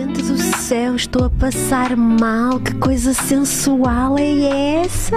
[0.00, 2.58] Gente do céu, estou a passar mal.
[2.58, 5.14] Que coisa sensual é essa?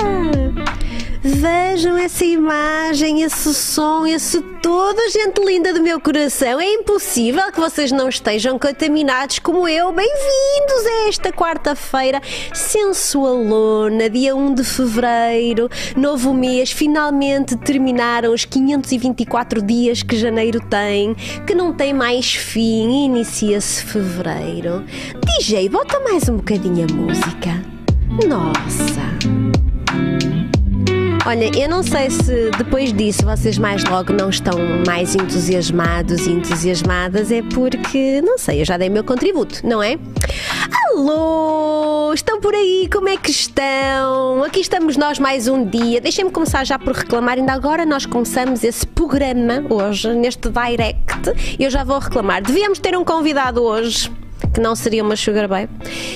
[1.25, 6.59] Vejam essa imagem, esse som, esse tudo, gente linda do meu coração.
[6.59, 9.93] É impossível que vocês não estejam contaminados como eu.
[9.93, 12.21] Bem-vindos a esta quarta-feira
[12.53, 16.73] sensualona, dia 1 de fevereiro, novo mês.
[16.73, 21.15] Finalmente terminaram os 524 dias que janeiro tem,
[21.47, 23.05] que não tem mais fim.
[23.05, 24.83] Inicia-se fevereiro.
[25.39, 27.61] DJ, bota mais um bocadinho a música.
[28.27, 29.42] Nossa!
[31.25, 34.55] Olha, eu não sei se depois disso vocês mais logo não estão
[34.85, 39.81] mais entusiasmados e entusiasmadas, é porque, não sei, eu já dei o meu contributo, não
[39.81, 39.97] é?
[40.89, 42.89] Alô, estão por aí?
[42.91, 44.43] Como é que estão?
[44.43, 46.01] Aqui estamos nós mais um dia.
[46.01, 47.37] Deixem-me começar já por reclamar.
[47.37, 51.33] Ainda agora nós começamos esse programa hoje, neste direct.
[51.57, 52.43] Eu já vou reclamar.
[52.43, 54.11] Devíamos ter um convidado hoje
[54.53, 55.69] que não seria uma Sugar Babe.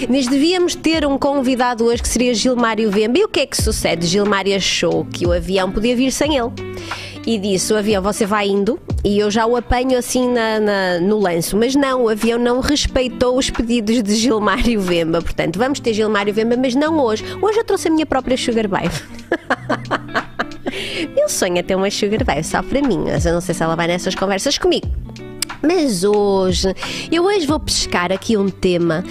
[0.10, 3.20] Mas devíamos ter um convidado hoje que seria Gilmário Vemba.
[3.20, 4.06] E o que é que sucede?
[4.06, 6.52] Gilmário achou que o avião podia vir sem ele.
[7.26, 11.00] E disse: o avião você vai indo e eu já o apanho assim na, na,
[11.00, 11.58] no lenço.
[11.58, 15.22] Mas não, o avião não respeitou os pedidos de Gilmário Vemba.
[15.22, 17.24] Portanto, vamos ter Gilmário Vemba, mas não hoje.
[17.42, 18.88] Hoje eu trouxe a minha própria Sugar Babe.
[21.16, 23.64] Meu sonho é ter uma Sugar Babe só para mim, mas eu não sei se
[23.64, 24.88] ela vai nessas conversas comigo.
[25.62, 26.74] Mas hoje,
[27.12, 29.04] eu hoje vou pescar aqui um tema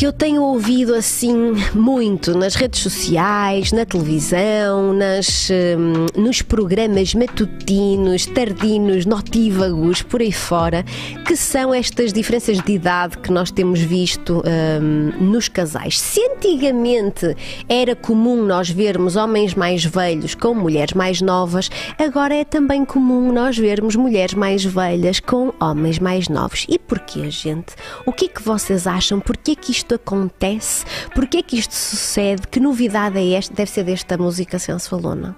[0.00, 7.14] que eu tenho ouvido assim muito nas redes sociais, na televisão, nas, um, nos programas
[7.14, 10.86] matutinos, tardinos, notívagos, por aí fora,
[11.26, 14.42] que são estas diferenças de idade que nós temos visto
[14.80, 16.00] um, nos casais.
[16.00, 17.36] Se antigamente
[17.68, 23.30] era comum nós vermos homens mais velhos com mulheres mais novas, agora é também comum
[23.30, 26.64] nós vermos mulheres mais velhas com homens mais novos.
[26.70, 27.74] E porquê, gente?
[28.06, 29.20] O que é que vocês acham?
[29.20, 30.84] Porquê que isto isto acontece?
[31.14, 32.46] Porquê é que isto sucede?
[32.46, 33.52] Que novidade é esta?
[33.52, 35.36] Deve ser desta música sensualona.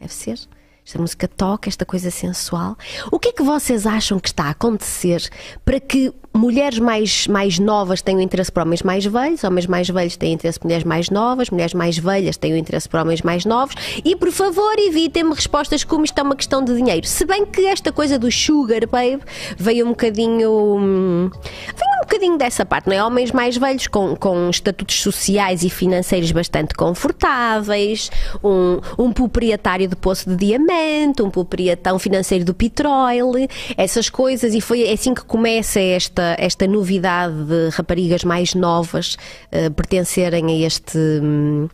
[0.00, 0.38] Deve ser?
[0.86, 2.76] Esta música toca, esta coisa sensual.
[3.10, 5.28] O que é que vocês acham que está a acontecer
[5.64, 10.16] para que mulheres mais, mais novas tenham interesse por homens mais velhos, homens mais velhos
[10.16, 13.74] têm interesse por mulheres mais novas, mulheres mais velhas têm interesse por homens mais novos
[14.04, 17.06] e, por favor, evitem-me respostas como isto é uma questão de dinheiro.
[17.06, 19.20] Se bem que esta coisa do sugar, babe,
[19.56, 20.50] veio um bocadinho...
[20.78, 23.04] Hum, veio um bocadinho dessa parte, não é?
[23.04, 28.10] Homens mais velhos com, com estatutos sociais e financeiros bastante confortáveis,
[28.42, 34.60] um, um proprietário de poço de diamante, um proprietário financeiro do petróleo, essas coisas, e
[34.60, 39.16] foi assim que começa esta esta, esta novidade de raparigas mais novas
[39.52, 40.98] uh, pertencerem a este.
[40.98, 41.68] Um,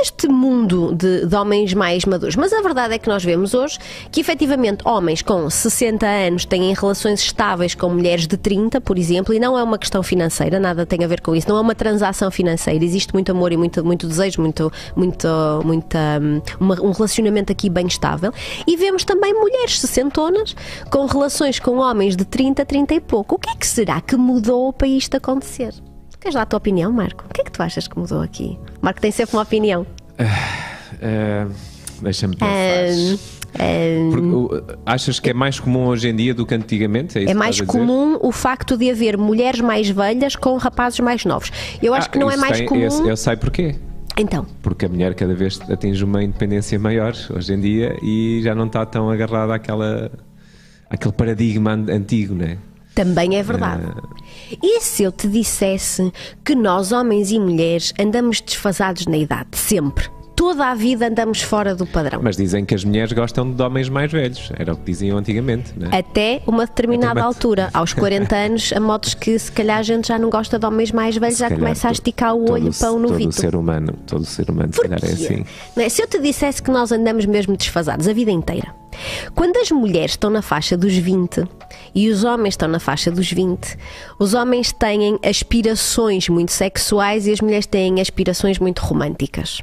[0.00, 2.36] este mundo de, de, homens mais maduros.
[2.36, 3.78] Mas a verdade é que nós vemos hoje
[4.10, 9.34] que, efetivamente, homens com 60 anos têm relações estáveis com mulheres de 30, por exemplo,
[9.34, 11.74] e não é uma questão financeira, nada tem a ver com isso, não é uma
[11.74, 12.84] transação financeira.
[12.84, 15.28] Existe muito amor e muito, muito desejo, muito, muito,
[15.64, 16.20] muita,
[16.58, 18.32] uma, um relacionamento aqui bem estável.
[18.66, 20.54] E vemos também mulheres sessentonas
[20.90, 23.34] com relações com homens de 30, 30 e pouco.
[23.36, 25.74] O que é que será que mudou para isto acontecer?
[26.20, 27.24] Queres dar a tua opinião, Marco?
[27.28, 28.56] O que é que tu achas que mudou aqui?
[28.82, 29.86] Marco tem sempre uma opinião.
[30.18, 31.54] Uh, uh,
[32.02, 33.16] Deixa-me pensar.
[33.54, 37.16] Uh, achas que é mais comum hoje em dia do que antigamente?
[37.16, 41.52] É, é mais comum o facto de haver mulheres mais velhas com rapazes mais novos.
[41.80, 42.80] Eu acho ah, que não é mais tem, comum.
[42.80, 43.76] Eu, eu sei porquê.
[44.18, 44.44] Então.
[44.62, 48.66] Porque a mulher cada vez atinge uma independência maior hoje em dia e já não
[48.66, 50.10] está tão agarrada àquela,
[50.90, 52.58] àquele paradigma antigo, não é?
[52.94, 53.84] Também é verdade.
[54.62, 56.12] E se eu te dissesse
[56.44, 60.10] que nós, homens e mulheres, andamos desfasados na idade, sempre?
[60.42, 62.20] toda a vida andamos fora do padrão.
[62.20, 65.72] Mas dizem que as mulheres gostam de homens mais velhos, era o que diziam antigamente,
[65.76, 65.98] não é?
[65.98, 70.08] Até uma determinada Até altura, aos 40 anos, a modos que se calhar a gente
[70.08, 72.90] já não gosta de homens mais velhos, se já começa a esticar o olho para
[72.90, 73.30] o novito.
[73.30, 75.44] Todo ser humano, todo ser humano, se calhar é assim.
[75.76, 75.88] É?
[75.88, 78.74] Se eu te dissesse que nós andamos mesmo desfasados a vida inteira,
[79.34, 81.44] quando as mulheres estão na faixa dos 20
[81.94, 83.76] e os homens estão na faixa dos 20,
[84.18, 89.62] os homens têm aspirações muito sexuais e as mulheres têm aspirações muito românticas.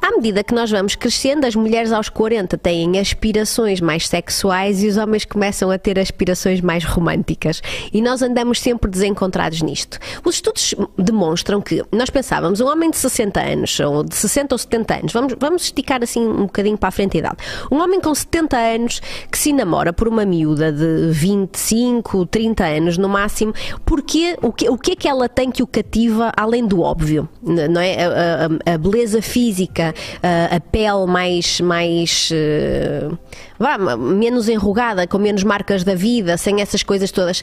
[0.00, 4.88] À medida que nós vamos crescendo, as mulheres aos 40 têm aspirações mais sexuais e
[4.88, 7.62] os homens começam a ter aspirações mais românticas.
[7.92, 9.98] E nós andamos sempre desencontrados nisto.
[10.24, 14.58] Os estudos demonstram que nós pensávamos, um homem de 60 anos, ou de 60 ou
[14.58, 17.36] 70 anos, vamos, vamos esticar assim um bocadinho para a frente a idade.
[17.70, 22.98] Um homem com 70 anos que se namora por uma miúda de 25, 30 anos
[22.98, 23.52] no máximo,
[23.84, 27.28] porque o que, o que é que ela tem que o cativa além do óbvio?
[27.42, 28.04] Não é?
[28.04, 33.18] a, a, a beleza física física, uh, a pele mais, mais uh,
[33.58, 37.42] vá, menos enrugada, com menos marcas da vida, sem essas coisas todas.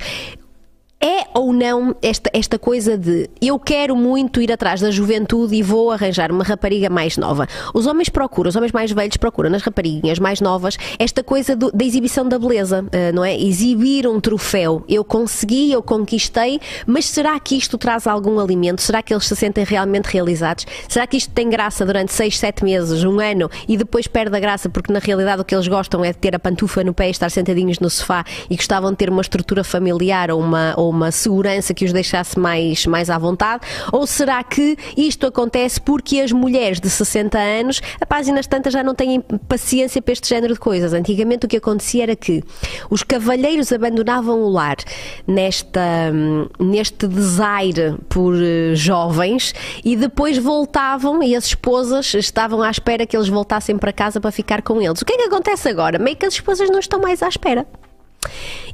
[0.99, 5.61] É ou não esta, esta coisa de eu quero muito ir atrás da juventude e
[5.61, 7.47] vou arranjar uma rapariga mais nova?
[7.71, 11.71] Os homens procuram, os homens mais velhos procuram nas rapariguinhas mais novas esta coisa do,
[11.71, 13.39] da exibição da beleza, uh, não é?
[13.39, 14.83] Exibir um troféu.
[14.89, 18.81] Eu consegui, eu conquistei, mas será que isto traz algum alimento?
[18.81, 20.65] Será que eles se sentem realmente realizados?
[20.89, 24.39] Será que isto tem graça durante 6, 7 meses, um ano e depois perde a
[24.39, 27.09] graça porque na realidade o que eles gostam é de ter a pantufa no pé
[27.09, 30.73] e estar sentadinhos no sofá e gostavam de ter uma estrutura familiar ou uma.
[30.75, 33.65] Ou uma segurança que os deixasse mais, mais à vontade?
[33.91, 38.83] Ou será que isto acontece porque as mulheres de 60 anos, a páginas tantas, já
[38.83, 40.93] não têm paciência para este género de coisas?
[40.93, 42.43] Antigamente o que acontecia era que
[42.89, 44.77] os cavalheiros abandonavam o lar
[45.25, 46.11] nesta,
[46.59, 49.53] neste desaire por eh, jovens
[49.83, 54.31] e depois voltavam e as esposas estavam à espera que eles voltassem para casa para
[54.31, 55.01] ficar com eles.
[55.01, 55.99] O que é que acontece agora?
[55.99, 57.65] Meio que as esposas não estão mais à espera.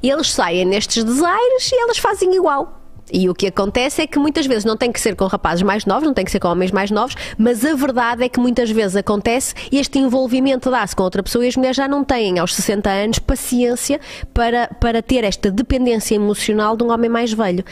[0.02, 2.84] E eles saem nestes desaires e elas fazem igual.
[3.12, 5.86] E o que acontece é que muitas vezes não tem que ser com rapazes mais
[5.86, 8.72] novos, não tem que ser com homens mais novos, mas a verdade é que muitas
[8.72, 12.56] vezes acontece este envolvimento dá-se com outra pessoa e as mulheres já não têm aos
[12.56, 14.00] 60 anos paciência
[14.34, 17.64] para, para ter esta dependência emocional de um homem mais velho.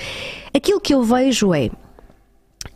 [0.54, 1.70] Aquilo que eu vejo é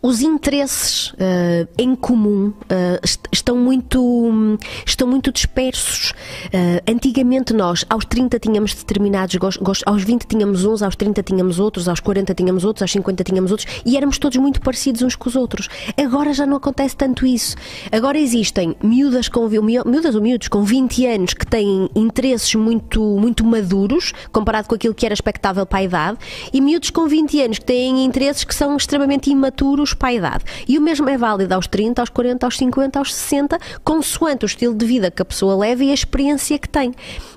[0.05, 6.11] os interesses uh, em comum uh, est estão, muito, estão muito dispersos.
[6.47, 11.59] Uh, antigamente nós, aos 30 tínhamos determinados gostos, aos 20 tínhamos uns, aos 30 tínhamos
[11.59, 15.15] outros, aos 40 tínhamos outros, aos 50 tínhamos outros e éramos todos muito parecidos uns
[15.15, 15.69] com os outros.
[15.97, 17.55] Agora já não acontece tanto isso.
[17.91, 23.43] Agora existem miúdas, com, miúdas ou miúdos com 20 anos que têm interesses muito, muito
[23.43, 26.17] maduros comparado com aquilo que era expectável para a idade
[26.53, 30.43] e miúdos com 20 anos que têm interesses que são extremamente imaturos para a idade.
[30.67, 34.47] E o mesmo é válido aos 30, aos 40, aos 50, aos 60, consoante o
[34.47, 36.93] estilo de vida que a pessoa leva e a experiência que tem.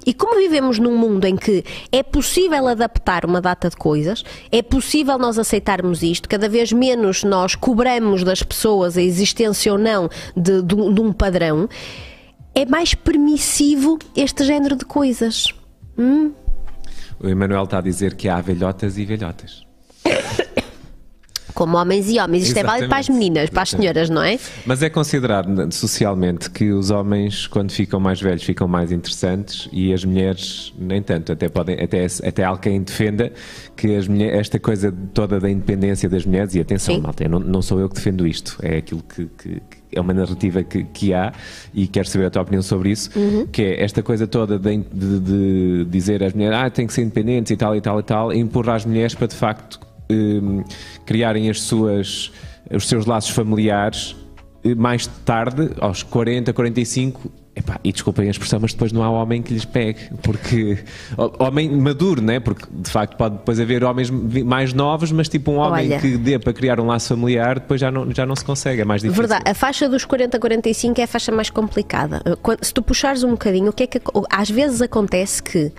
[0.06, 4.62] E como vivemos num mundo em que é possível adaptar uma data de coisas, é
[4.62, 10.08] possível nós aceitarmos isto, cada vez menos nós cobramos das pessoas a existência ou não
[10.36, 11.68] de, de, de um padrão,
[12.54, 15.52] é mais permissivo este género de coisas.
[15.96, 16.32] Hum?
[17.20, 19.66] O Emanuel está a dizer que há velhotas e velhotas
[21.58, 22.44] como homens e homens.
[22.44, 22.60] Isto Exatamente.
[22.60, 24.38] é válido para as meninas, para as senhoras, não é?
[24.64, 29.92] Mas é considerado socialmente que os homens, quando ficam mais velhos, ficam mais interessantes e
[29.92, 31.32] as mulheres nem tanto.
[31.32, 33.32] Até, podem, até, até há quem defenda
[33.74, 37.00] que as mulheres, esta coisa toda da independência das mulheres, e atenção, Sim.
[37.00, 40.14] malta, não, não sou eu que defendo isto, é aquilo que, que, que é uma
[40.14, 41.32] narrativa que, que, há
[41.74, 43.48] e quero saber a tua opinião sobre isso, uhum.
[43.48, 47.02] que é esta coisa toda de, de, de, dizer às mulheres ah, têm que ser
[47.02, 50.62] independentes e tal e tal e tal, e empurrar as mulheres para de facto um,
[51.04, 52.32] criarem as suas,
[52.70, 54.16] os seus laços familiares
[54.64, 59.10] eh, mais tarde, aos 40, 45, Epá, e desculpem a expressão, mas depois não há
[59.10, 60.78] homem que lhes pegue, porque
[61.40, 62.38] homem maduro, né?
[62.38, 66.16] Porque de facto pode depois haver homens mais novos, mas tipo um homem Olha, que
[66.16, 69.02] dê para criar um laço familiar, depois já não, já não se consegue, é mais
[69.02, 69.22] difícil.
[69.22, 72.22] Verdade, a faixa dos 40 a 45 é a faixa mais complicada.
[72.62, 74.00] Se tu puxares um bocadinho, o que é que
[74.30, 75.72] às vezes acontece que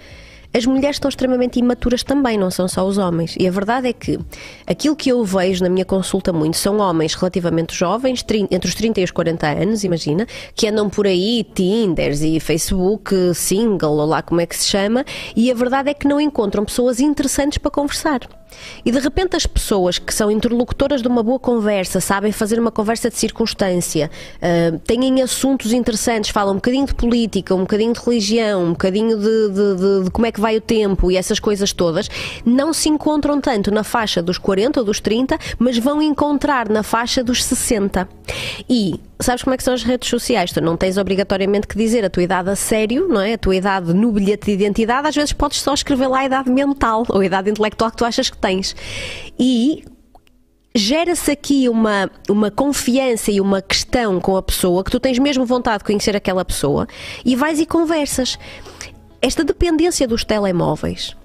[0.53, 3.35] as mulheres estão extremamente imaturas também, não são só os homens.
[3.39, 4.19] E a verdade é que
[4.65, 9.01] aquilo que eu vejo na minha consulta muito são homens relativamente jovens, entre os 30
[9.01, 14.21] e os 40 anos, imagina, que andam por aí, Tinders e Facebook single, ou lá
[14.21, 15.05] como é que se chama,
[15.35, 18.38] e a verdade é que não encontram pessoas interessantes para conversar.
[18.85, 22.71] E de repente as pessoas que são interlocutoras de uma boa conversa, sabem fazer uma
[22.71, 27.99] conversa de circunstância, uh, têm assuntos interessantes, falam um bocadinho de política, um bocadinho de
[27.99, 31.39] religião, um bocadinho de, de, de, de como é que vai o tempo e essas
[31.39, 32.09] coisas todas,
[32.45, 36.83] não se encontram tanto na faixa dos 40 ou dos 30, mas vão encontrar na
[36.83, 38.07] faixa dos 60.
[38.69, 40.51] E sabes como é que são as redes sociais?
[40.51, 43.33] Tu não tens obrigatoriamente que dizer a tua idade a sério, não é?
[43.33, 46.49] A tua idade no bilhete de identidade, às vezes podes só escrever lá a idade
[46.49, 48.75] mental ou a idade intelectual que tu achas que tens.
[49.37, 49.83] E
[50.73, 55.45] gera-se aqui uma, uma confiança e uma questão com a pessoa que tu tens mesmo
[55.45, 56.87] vontade de conhecer aquela pessoa
[57.25, 58.37] e vais e conversas.
[59.21, 61.15] Esta dependência dos telemóveis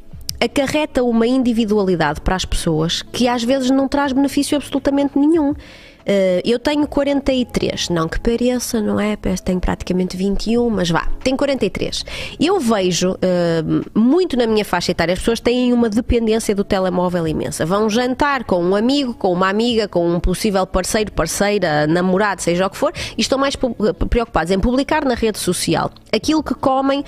[0.41, 5.55] acarreta uma individualidade para as pessoas que às vezes não traz benefício absolutamente nenhum.
[6.04, 9.16] Uh, eu tenho 43, não que pareça, não é?
[9.42, 12.04] Tenho praticamente 21, mas vá, tenho 43.
[12.38, 17.26] Eu vejo uh, muito na minha faixa etária, as pessoas têm uma dependência do telemóvel
[17.26, 17.64] imensa.
[17.64, 22.66] Vão jantar com um amigo, com uma amiga, com um possível parceiro, parceira, namorado, seja
[22.66, 27.04] o que for, e estão mais preocupados em publicar na rede social aquilo que comem,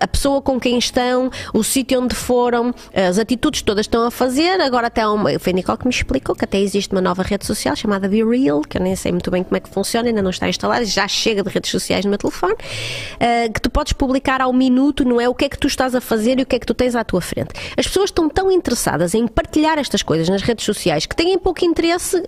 [0.00, 4.60] a pessoa com quem estão, o sítio onde foram, as atitudes todas estão a fazer.
[4.60, 7.74] Agora até uma, foi Nicole que me explicou que até existe uma nova rede social
[7.74, 10.22] chamada chamada Be Real, que eu nem sei muito bem como é que funciona, ainda
[10.22, 13.92] não está instalada, já chega de redes sociais no meu telefone, uh, que tu podes
[13.92, 15.28] publicar ao minuto, não é?
[15.28, 16.94] O que é que tu estás a fazer e o que é que tu tens
[16.96, 17.50] à tua frente.
[17.76, 21.64] As pessoas estão tão interessadas em partilhar estas coisas nas redes sociais que têm pouco
[21.64, 22.22] interesse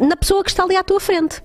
[0.00, 1.42] na pessoa que está ali à tua frente.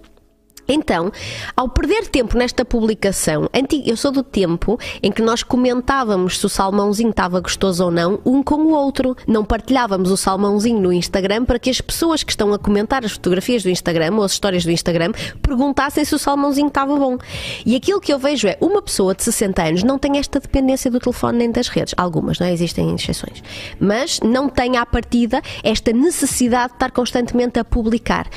[0.68, 1.12] Então,
[1.56, 3.50] ao perder tempo nesta publicação,
[3.86, 8.20] eu sou do tempo em que nós comentávamos se o salmãozinho estava gostoso ou não,
[8.26, 9.16] um com o outro.
[9.28, 13.12] Não partilhávamos o salmãozinho no Instagram para que as pessoas que estão a comentar as
[13.12, 17.18] fotografias do Instagram ou as histórias do Instagram perguntassem se o salmãozinho estava bom.
[17.66, 20.90] E aquilo que eu vejo é uma pessoa de 60 anos não tem esta dependência
[20.90, 21.94] do telefone nem das redes.
[21.96, 22.54] Algumas, não é?
[22.54, 23.44] Existem exceções.
[23.80, 28.28] Mas não tem à partida esta necessidade de estar constantemente a publicar.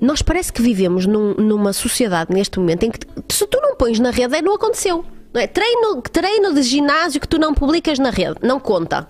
[0.00, 3.98] Nós parece que vivemos num, numa sociedade neste momento em que se tu não pões
[3.98, 5.04] na rede, é, não aconteceu.
[5.32, 5.46] Não é?
[5.46, 9.06] treino, treino de ginásio que tu não publicas na rede, não conta.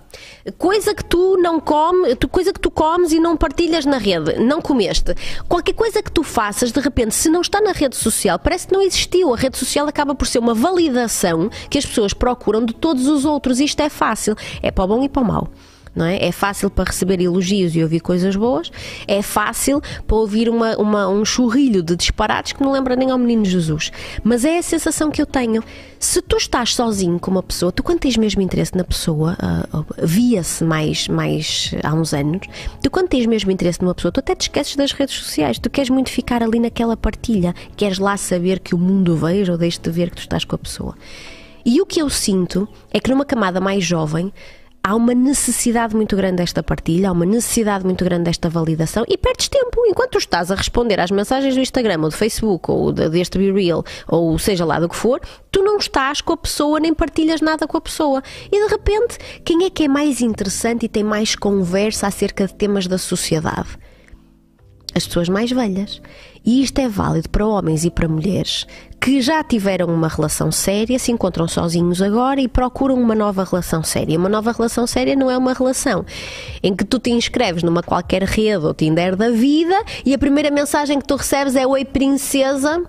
[0.57, 4.61] Coisa que tu não comes, coisa que tu comes e não partilhas na rede, não
[4.61, 5.15] comeste.
[5.47, 8.73] Qualquer coisa que tu faças, de repente, se não está na rede social, parece que
[8.73, 9.33] não existiu.
[9.33, 13.23] A rede social acaba por ser uma validação que as pessoas procuram de todos os
[13.23, 13.59] outros.
[13.61, 14.35] Isto é fácil.
[14.61, 15.49] É para o bom e para o mau
[15.95, 16.17] não é?
[16.25, 18.71] É fácil para receber elogios e ouvir coisas boas,
[19.07, 23.17] é fácil para ouvir uma, uma, um churrilho de disparates que não lembra nem ao
[23.17, 23.91] menino Jesus.
[24.23, 25.63] Mas é a sensação que eu tenho.
[25.99, 29.37] Se tu estás sozinho com uma pessoa, tu quando tens mesmo interesse na pessoa,
[29.73, 32.47] uh, via-se mais, mais há uns anos,
[32.81, 35.69] tu quando tens mesmo interesse numa pessoa, tu até te esqueces das redes sociais, tu
[35.69, 39.79] queres muito ficar ali naquela partilha, queres lá saber que o mundo veja ou deixe
[39.79, 40.95] de ver que tu estás com a pessoa.
[41.65, 44.33] E o que eu sinto é que numa camada mais jovem,
[44.83, 49.17] há uma necessidade muito grande desta partilha, há uma necessidade muito grande desta validação e
[49.17, 52.91] perdes tempo enquanto tu estás a responder às mensagens do Instagram ou do Facebook ou
[52.91, 55.19] deste Be Real ou seja lá do que for,
[55.51, 58.23] tu não estás com a pessoa nem partilhas nada com a pessoa.
[58.51, 62.53] E de repente, quem é que é mais interessante e tem mais conversa acerca de
[62.53, 63.77] temas da sociedade?
[64.95, 66.01] As pessoas mais velhas.
[66.43, 68.65] E isto é válido para homens e para mulheres
[68.99, 73.81] que já tiveram uma relação séria, se encontram sozinhos agora e procuram uma nova relação
[73.81, 74.17] séria.
[74.19, 76.05] Uma nova relação séria não é uma relação
[76.61, 79.75] em que tu te inscreves numa qualquer rede ou Tinder da vida
[80.05, 82.83] e a primeira mensagem que tu recebes é Oi, princesa.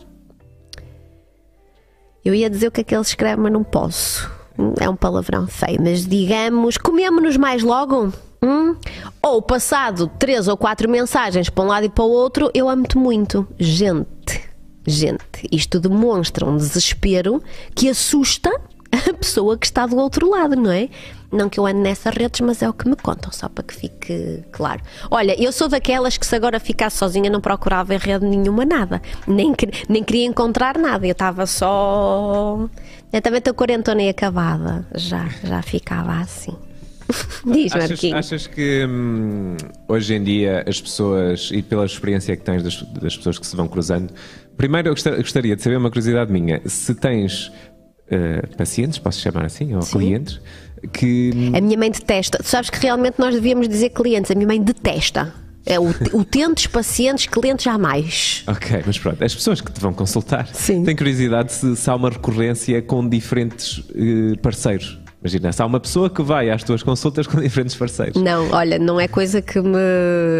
[2.24, 4.30] Eu ia dizer o que é que ele escreve, mas não posso.
[4.78, 8.12] É um palavrão feio, mas digamos, comemos-nos mais logo.
[8.42, 8.74] Hum?
[9.22, 12.96] Ou passado três ou quatro mensagens para um lado e para o outro, eu amo-te
[12.98, 13.46] muito.
[13.58, 14.49] Gente,
[14.90, 17.42] gente, isto demonstra um desespero
[17.74, 18.50] que assusta
[18.92, 20.88] a pessoa que está do outro lado, não é?
[21.32, 23.72] Não que eu ande nessas redes, mas é o que me contam, só para que
[23.72, 24.82] fique claro.
[25.08, 29.00] Olha, eu sou daquelas que se agora ficasse sozinha não procurava em rede nenhuma nada.
[29.28, 29.54] Nem,
[29.88, 31.06] nem queria encontrar nada.
[31.06, 32.68] Eu estava só.
[33.12, 34.84] Eu também estou quarentona e acabada.
[34.96, 36.56] Já, já ficava assim.
[37.46, 38.18] Diz, achas, Marquinhos.
[38.18, 39.56] Achas que hum,
[39.88, 43.54] hoje em dia as pessoas, e pela experiência que tens das, das pessoas que se
[43.56, 44.12] vão cruzando,
[44.60, 49.74] primeiro eu gostaria de saber uma curiosidade minha: se tens uh, pacientes, posso chamar assim,
[49.74, 49.98] ou Sim.
[49.98, 50.40] clientes,
[50.92, 51.30] que.
[51.54, 52.38] A minha mãe detesta.
[52.38, 55.32] Tu sabes que realmente nós devíamos dizer clientes, a minha mãe detesta.
[55.64, 58.44] É o, utentes, pacientes, clientes jamais.
[58.46, 60.84] Ok, mas pronto, as pessoas que te vão consultar Sim.
[60.84, 64.98] têm curiosidade se, se há uma recorrência com diferentes uh, parceiros.
[65.22, 68.20] Imagina, se há uma pessoa que vai às tuas consultas com diferentes parceiros.
[68.20, 69.78] Não, olha, não é coisa que me,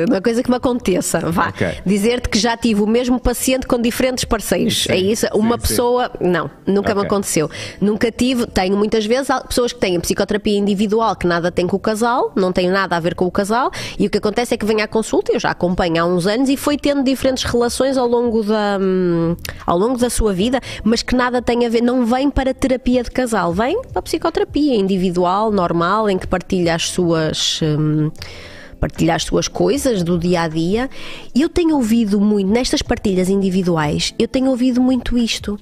[0.08, 1.20] não é coisa que me aconteça.
[1.30, 1.49] Vá.
[1.50, 1.75] Okay.
[1.84, 4.84] Dizer-te que já tive o mesmo paciente com diferentes parceiros.
[4.84, 5.26] Sim, é isso?
[5.26, 5.68] Sim, uma sim.
[5.68, 6.10] pessoa.
[6.20, 6.94] Não, nunca okay.
[6.94, 7.50] me aconteceu.
[7.80, 8.46] Nunca tive.
[8.46, 12.50] Tenho muitas vezes pessoas que têm psicoterapia individual que nada tem com o casal, não
[12.50, 14.88] tem nada a ver com o casal, e o que acontece é que vem à
[14.88, 18.78] consulta, eu já acompanho há uns anos e foi tendo diferentes relações ao longo da,
[18.80, 22.54] hum, ao longo da sua vida, mas que nada tem a ver, não vem para
[22.54, 27.61] terapia de casal, vem para psicoterapia individual, normal, em que partilha as suas.
[27.62, 28.11] Hum,
[28.79, 30.89] partilha as suas coisas do dia a dia.
[31.35, 35.59] E eu tenho ouvido muito, nestas partilhas individuais, eu tenho ouvido muito isto,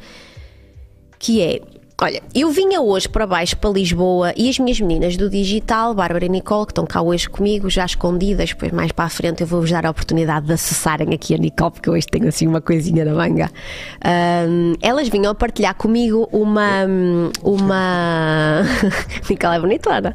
[1.18, 1.60] que é
[2.00, 6.26] Olha, eu vinha hoje para baixo, para Lisboa, e as minhas meninas do digital, Bárbara
[6.26, 9.48] e Nicole, que estão cá hoje comigo, já escondidas, depois mais para a frente eu
[9.48, 13.04] vou-vos dar a oportunidade de acessarem aqui a Nicole, porque hoje tenho assim uma coisinha
[13.04, 13.50] na manga.
[14.48, 16.86] Um, elas vinham a partilhar comigo uma.
[17.42, 18.62] uma...
[19.28, 20.14] Nicole é bonitona.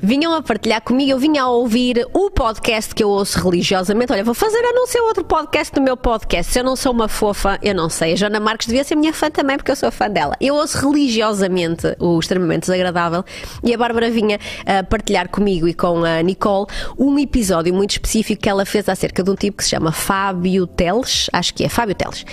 [0.00, 4.12] Vinham a partilhar comigo, eu vinha a ouvir o podcast que eu ouço religiosamente.
[4.12, 6.52] Olha, vou fazer anúncio outro podcast do meu podcast.
[6.52, 8.12] Se eu não sou uma fofa, eu não sei.
[8.12, 10.36] A Joana Marques devia ser minha fã também, porque eu sou fã dela.
[10.40, 13.24] Eu ouço religiosamente religiosamente o extremamente desagradável.
[13.62, 16.66] E a Bárbara vinha a partilhar comigo e com a Nicole
[16.98, 20.66] um episódio muito específico que ela fez acerca de um tipo que se chama Fábio
[20.66, 22.24] Teles, acho que é Fábio Teles,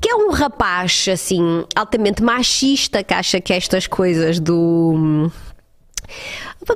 [0.00, 5.30] que é um rapaz assim altamente machista que acha que estas coisas do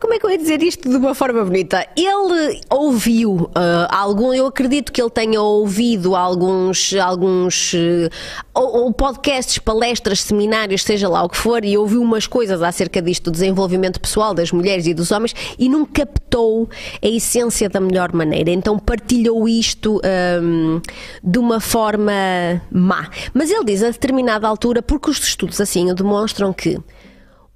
[0.00, 1.87] como é que eu ia dizer isto de uma forma bonita?
[1.97, 3.50] Ele ouviu uh,
[3.88, 8.11] algum, eu acredito que ele tenha ouvido alguns, alguns uh,
[8.52, 13.00] ou, ou, podcasts, palestras, seminários, seja lá o que for, e ouviu umas coisas acerca
[13.00, 16.69] disto, do desenvolvimento pessoal das mulheres e dos homens, e não captou
[17.02, 18.50] a essência da melhor maneira.
[18.50, 20.00] Então partilhou isto
[20.43, 20.81] um,
[21.23, 22.12] de uma forma
[22.71, 23.09] má.
[23.33, 26.78] Mas ele diz a determinada altura, porque os estudos assim o demonstram que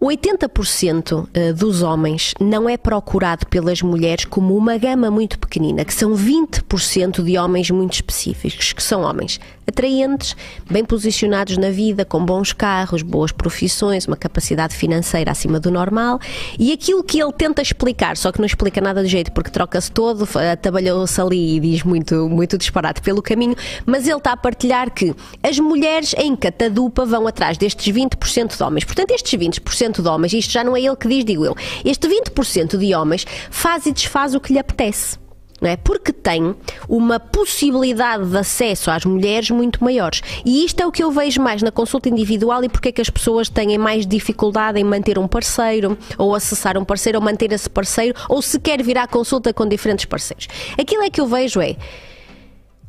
[0.00, 5.92] 80% eh, dos homens não é procurado pelas mulheres como uma gama muito pequenina, que
[5.92, 9.38] são 20% de homens muito específicos, que são homens
[9.70, 10.36] atraentes,
[10.68, 16.18] bem posicionados na vida, com bons carros, boas profissões, uma capacidade financeira acima do normal.
[16.58, 19.92] E aquilo que ele tenta explicar, só que não explica nada de jeito, porque troca-se
[19.92, 23.54] todo, atabalhou-se ali e diz muito, muito disparate pelo caminho,
[23.86, 28.62] mas ele está a partilhar que as mulheres em catadupa vão atrás destes 20% de
[28.62, 28.84] homens.
[28.84, 31.56] Portanto, estes 20% 20% de homens, isto já não é ele que diz, digo eu,
[31.84, 35.18] este 20% de homens faz e desfaz o que lhe apetece.
[35.62, 35.76] É?
[35.76, 36.56] Porque tem
[36.88, 40.22] uma possibilidade de acesso às mulheres muito maiores.
[40.42, 43.02] E isto é o que eu vejo mais na consulta individual e porque é que
[43.02, 47.52] as pessoas têm mais dificuldade em manter um parceiro, ou acessar um parceiro, ou manter
[47.52, 50.48] esse parceiro, ou sequer vir à consulta com diferentes parceiros.
[50.78, 51.76] Aquilo é que eu vejo é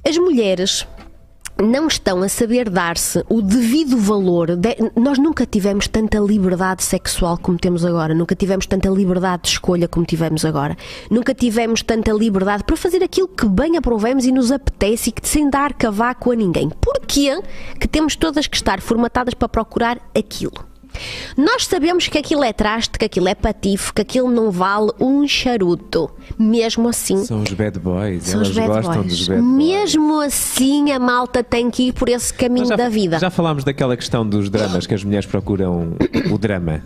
[0.07, 0.87] as mulheres
[1.61, 4.55] não estão a saber dar-se o devido valor.
[4.55, 4.75] De...
[4.95, 9.87] Nós nunca tivemos tanta liberdade sexual como temos agora, nunca tivemos tanta liberdade de escolha
[9.87, 10.75] como tivemos agora,
[11.09, 15.27] nunca tivemos tanta liberdade para fazer aquilo que bem aprovemos e nos apetece e que
[15.27, 16.69] sem dar cavaco a ninguém.
[16.69, 17.41] Porquê
[17.79, 20.70] que temos todas que estar formatadas para procurar aquilo?
[21.37, 25.27] Nós sabemos que aquilo é traste, que aquilo é patife, que aquilo não vale um
[25.27, 26.09] charuto.
[26.37, 27.23] Mesmo assim.
[27.25, 29.07] São os bad boys, são elas os bad gostam boys.
[29.07, 29.55] dos bad boys.
[29.55, 33.19] Mesmo assim, a malta tem que ir por esse caminho já, da vida.
[33.19, 35.95] Já falámos daquela questão dos dramas, que as mulheres procuram
[36.31, 36.83] o drama.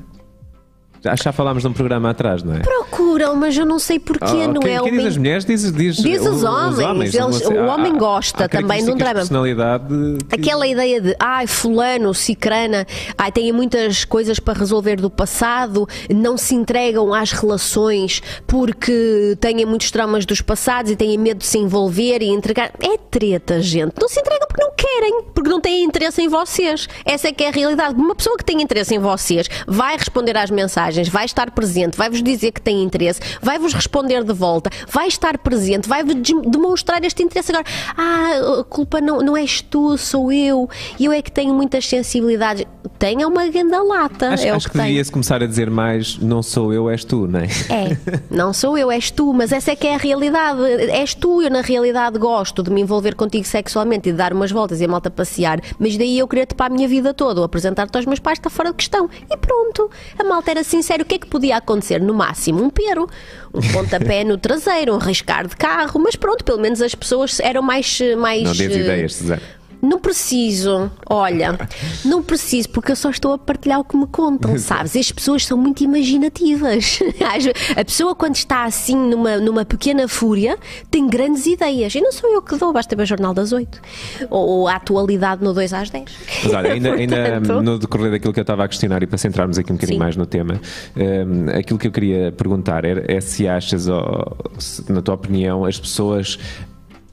[1.05, 2.61] Já, já falámos num programa atrás, não é?
[2.61, 4.81] Procuram, mas eu não sei porquê, oh, não é?
[4.81, 6.79] Quem diz as mulheres diz, diz, diz os, homens.
[6.79, 9.13] Os homens eles, o homem gosta há, também de um drama.
[9.13, 9.85] Personalidade
[10.27, 10.35] que...
[10.35, 16.37] Aquela ideia de, ai, fulano, cicrana, ai, têm muitas coisas para resolver do passado, não
[16.37, 21.59] se entregam às relações porque têm muitos traumas dos passados e têm medo de se
[21.59, 22.71] envolver e entregar.
[22.81, 23.93] É treta, gente.
[24.01, 26.89] Não se entregam porque não querem, porque não têm interesse em vocês.
[27.05, 27.93] Essa é que é a realidade.
[27.93, 31.97] Uma pessoa que tem interesse em vocês vai responder às mensagens mensagens, vai estar presente,
[31.97, 36.15] vai-vos dizer que tem interesse, vai-vos responder de volta, vai estar presente, vai-vos
[36.47, 37.51] demonstrar este interesse.
[37.51, 37.65] Agora,
[37.97, 42.65] ah, a culpa não, não és tu, sou eu, eu é que tenho muitas sensibilidades.
[42.97, 44.29] Tenha uma grande lata.
[44.29, 47.27] Acho, é acho que, que devia-se começar a dizer mais: não sou eu, és tu,
[47.27, 47.47] não é?
[47.69, 47.97] É,
[48.31, 50.61] não sou eu, és tu, mas essa é que é a realidade.
[50.91, 54.51] És tu, eu na realidade gosto de me envolver contigo sexualmente e de dar umas
[54.51, 57.45] voltas e a malta passear, mas daí eu querer-te para a minha vida toda, ou
[57.45, 59.09] apresentar-te aos meus pais, está fora de questão.
[59.29, 61.99] E pronto, a malta era assim sincero, o que é que podia acontecer?
[61.99, 63.09] No máximo, um pero,
[63.53, 67.61] um pontapé no traseiro, um riscar de carro, mas pronto, pelo menos as pessoas eram
[67.61, 67.99] mais.
[68.17, 69.41] mais Não dês ideias, Suzana.
[69.81, 71.57] Não preciso, olha,
[72.03, 74.95] não preciso, porque eu só estou a partilhar o que me contam, sabes?
[74.95, 76.99] As pessoas são muito imaginativas.
[77.75, 80.57] A pessoa, quando está assim numa, numa pequena fúria,
[80.89, 81.93] tem grandes ideias.
[81.95, 83.81] E não sou eu que dou, basta ver o Jornal das Oito
[84.29, 86.03] ou a atualidade no 2 às 10.
[86.43, 89.57] Mas olha, ainda, ainda no decorrer daquilo que eu estava a questionar e para centrarmos
[89.57, 90.03] aqui um bocadinho Sim.
[90.03, 90.59] mais no tema,
[90.95, 95.65] um, aquilo que eu queria perguntar é, é se achas, ou, se, na tua opinião,
[95.65, 96.39] as pessoas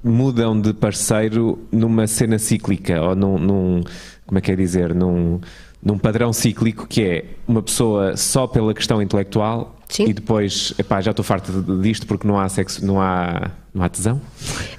[0.03, 3.83] mudam de parceiro numa cena cíclica ou num, num
[4.27, 5.41] como é que é dizer, num,
[5.83, 10.07] num padrão cíclico que é uma pessoa só pela questão intelectual Sim.
[10.07, 13.89] e depois, epá, já estou farto disto porque não há sexo, não há, não há
[13.91, 14.21] tesão.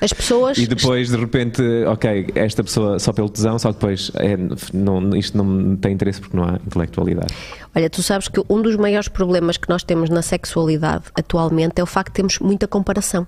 [0.01, 0.57] As pessoas.
[0.57, 4.35] E depois, de repente, ok, esta pessoa só pelo tesão, só depois é,
[4.73, 7.33] não, isto não tem interesse porque não há intelectualidade.
[7.75, 11.83] Olha, tu sabes que um dos maiores problemas que nós temos na sexualidade atualmente é
[11.83, 13.27] o facto de termos muita comparação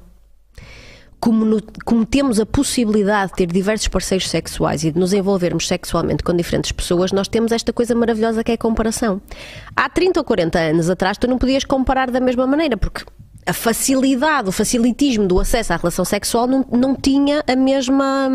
[1.19, 5.67] como, no, como, temos a possibilidade de ter diversos parceiros sexuais e de nos envolvermos
[5.67, 9.21] sexualmente com diferentes pessoas, nós temos esta coisa maravilhosa que é a comparação.
[9.75, 13.03] Há 30 ou 40 anos atrás tu não podias comparar da mesma maneira, porque
[13.45, 18.27] a facilidade, o facilitismo do acesso à relação sexual não, não tinha a mesma.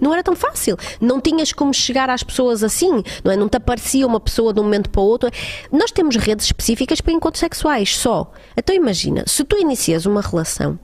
[0.00, 0.76] não era tão fácil.
[1.00, 3.36] Não tinhas como chegar às pessoas assim, não é?
[3.36, 5.30] Não te aparecia uma pessoa de um momento para o outro.
[5.72, 8.30] Nós temos redes específicas para encontros sexuais só.
[8.56, 10.78] Então imagina, se tu inicias uma relação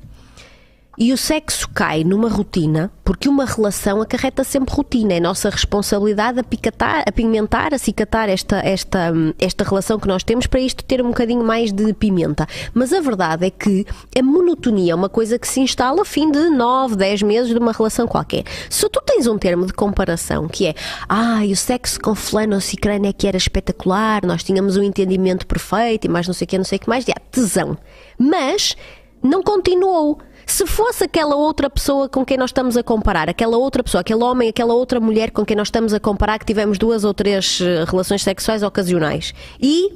[1.01, 5.15] e o sexo cai numa rotina, porque uma relação acarreta sempre rotina.
[5.15, 10.85] É nossa responsabilidade apicatar, apimentar, acicatar esta, esta, esta relação que nós temos para isto
[10.85, 12.49] ter um bocadinho mais de pimenta.
[12.75, 13.87] Mas a verdade é que
[14.19, 17.59] a monotonia é uma coisa que se instala ao fim de 9, 10 meses de
[17.59, 18.43] uma relação qualquer.
[18.69, 20.75] Se tu tens um termo de comparação que é
[21.09, 25.47] ah, o sexo com fulano ou cicrano é que era espetacular, nós tínhamos um entendimento
[25.47, 27.79] perfeito e mais não sei o que, não sei o que mais, já, tesão.
[28.19, 28.77] Mas
[29.23, 30.19] não continuou
[30.53, 34.23] se fosse aquela outra pessoa com quem nós estamos a comparar, aquela outra pessoa, aquele
[34.23, 37.61] homem, aquela outra mulher com quem nós estamos a comparar, que tivemos duas ou três
[37.61, 39.93] eh, relações sexuais ocasionais e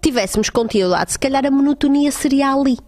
[0.00, 2.78] tivéssemos continuidade, se calhar a monotonia seria ali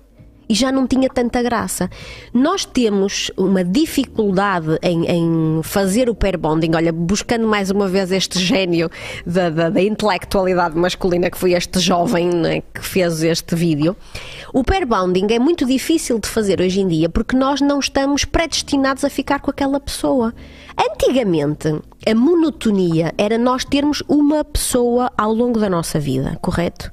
[0.50, 1.88] e já não tinha tanta graça.
[2.34, 8.10] Nós temos uma dificuldade em, em fazer o pair bonding, olha, buscando mais uma vez
[8.10, 8.90] este gênio
[9.24, 13.96] da, da, da intelectualidade masculina que foi este jovem né, que fez este vídeo.
[14.52, 18.24] O pair bonding é muito difícil de fazer hoje em dia porque nós não estamos
[18.24, 20.34] predestinados a ficar com aquela pessoa.
[20.76, 26.90] Antigamente, a monotonia era nós termos uma pessoa ao longo da nossa vida, correto?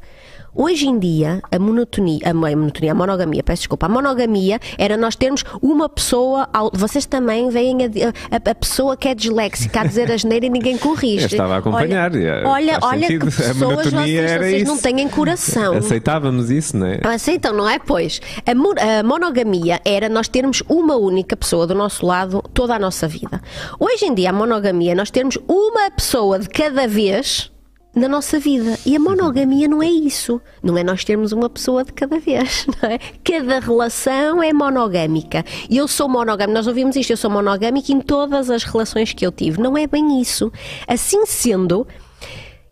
[0.59, 5.15] Hoje em dia, a monotonia, a, monotonia, a monogamia, peço desculpa, a monogamia era nós
[5.15, 6.49] termos uma pessoa.
[6.51, 7.87] Ao, vocês também veem a,
[8.31, 11.25] a, a, pessoa que é disléxica a dizer a geneira e ninguém corrige.
[11.25, 12.11] Eu estava a acompanhar.
[12.11, 15.75] Olha, olha, olha que pessoas vocês, vocês não têm coração.
[15.75, 17.01] Aceitávamos isso, não é?
[17.03, 17.77] Aceitam, não é?
[17.77, 18.19] Pois.
[18.43, 23.07] A, a monogamia era nós termos uma única pessoa do nosso lado toda a nossa
[23.07, 23.39] vida.
[23.79, 27.51] Hoje em dia, a monogamia é nós termos uma pessoa de cada vez
[27.97, 28.77] na nossa vida.
[28.85, 30.39] E a monogamia não é isso.
[30.61, 32.65] Não é nós termos uma pessoa de cada vez.
[32.81, 32.99] Não é?
[33.23, 35.43] Cada relação é monogâmica.
[35.69, 36.53] E eu sou monogâmica.
[36.53, 37.11] Nós ouvimos isto.
[37.11, 39.59] Eu sou monogâmica em todas as relações que eu tive.
[39.59, 40.51] Não é bem isso.
[40.87, 41.87] Assim sendo.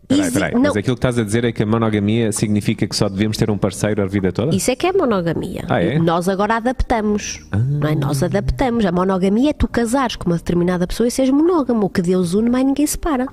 [0.06, 0.60] Peraí, peraí, não.
[0.60, 3.50] mas aquilo que estás a dizer é que a monogamia significa que só devemos ter
[3.50, 4.54] um parceiro a vida toda?
[4.54, 5.64] Isso é que é monogamia.
[5.68, 5.98] Ah, é?
[5.98, 7.44] Nós agora adaptamos.
[7.50, 7.56] Ah.
[7.56, 7.96] Não é?
[7.96, 8.86] Nós adaptamos.
[8.86, 11.86] A monogamia é tu casares com uma determinada pessoa e seres monógamo.
[11.86, 13.26] O que Deus une, mais ninguém separa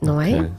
[0.00, 0.40] não é?
[0.40, 0.50] Okay.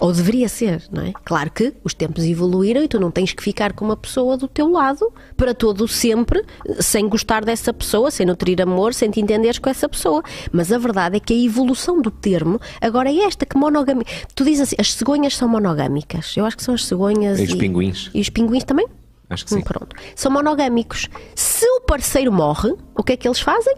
[0.00, 1.12] Ou deveria ser, não é?
[1.24, 4.48] Claro que os tempos evoluíram e tu não tens que ficar com uma pessoa do
[4.48, 6.42] teu lado para todo sempre,
[6.78, 10.22] sem gostar dessa pessoa, sem nutrir amor, sem te entenderes com essa pessoa.
[10.50, 14.06] Mas a verdade é que a evolução do termo agora é esta, que monogamia.
[14.34, 16.34] Tu dizes assim, as cegonhas são monogâmicas.
[16.34, 17.38] Eu acho que são as cegonhas.
[17.38, 18.10] E os pinguins.
[18.14, 18.86] E os pinguins também?
[19.28, 19.58] Acho que sim.
[19.58, 19.94] Hum, pronto.
[20.16, 21.08] São monogâmicos.
[21.34, 23.76] Se o parceiro morre, o que é que eles fazem?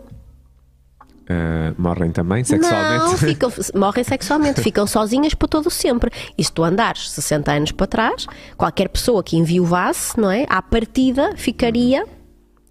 [1.22, 3.04] Uh, morrem também sexualmente?
[3.04, 6.10] Não, ficam, morrem sexualmente, ficam sozinhas para todo sempre.
[6.36, 10.44] E se tu andares 60 anos para trás, qualquer pessoa que enviuvasse, não é?
[10.48, 12.04] À partida ficaria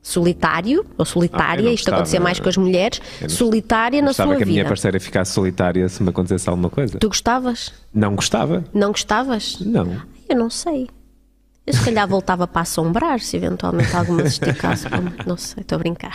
[0.02, 4.34] solitário ou solitária, ah, isto gostava, acontecia mais com as mulheres, solitária na sua vida.
[4.34, 6.98] Gostava que a minha parceira ficasse solitária se me acontecesse alguma coisa.
[6.98, 7.72] Tu gostavas?
[7.94, 8.64] Não gostava.
[8.74, 9.60] Não gostavas?
[9.62, 10.02] Não.
[10.28, 10.90] Eu não sei.
[11.66, 14.88] Eu se calhar voltava para assombrar se eventualmente alguma se esticasse.
[15.28, 16.14] Não sei, estou a brincar.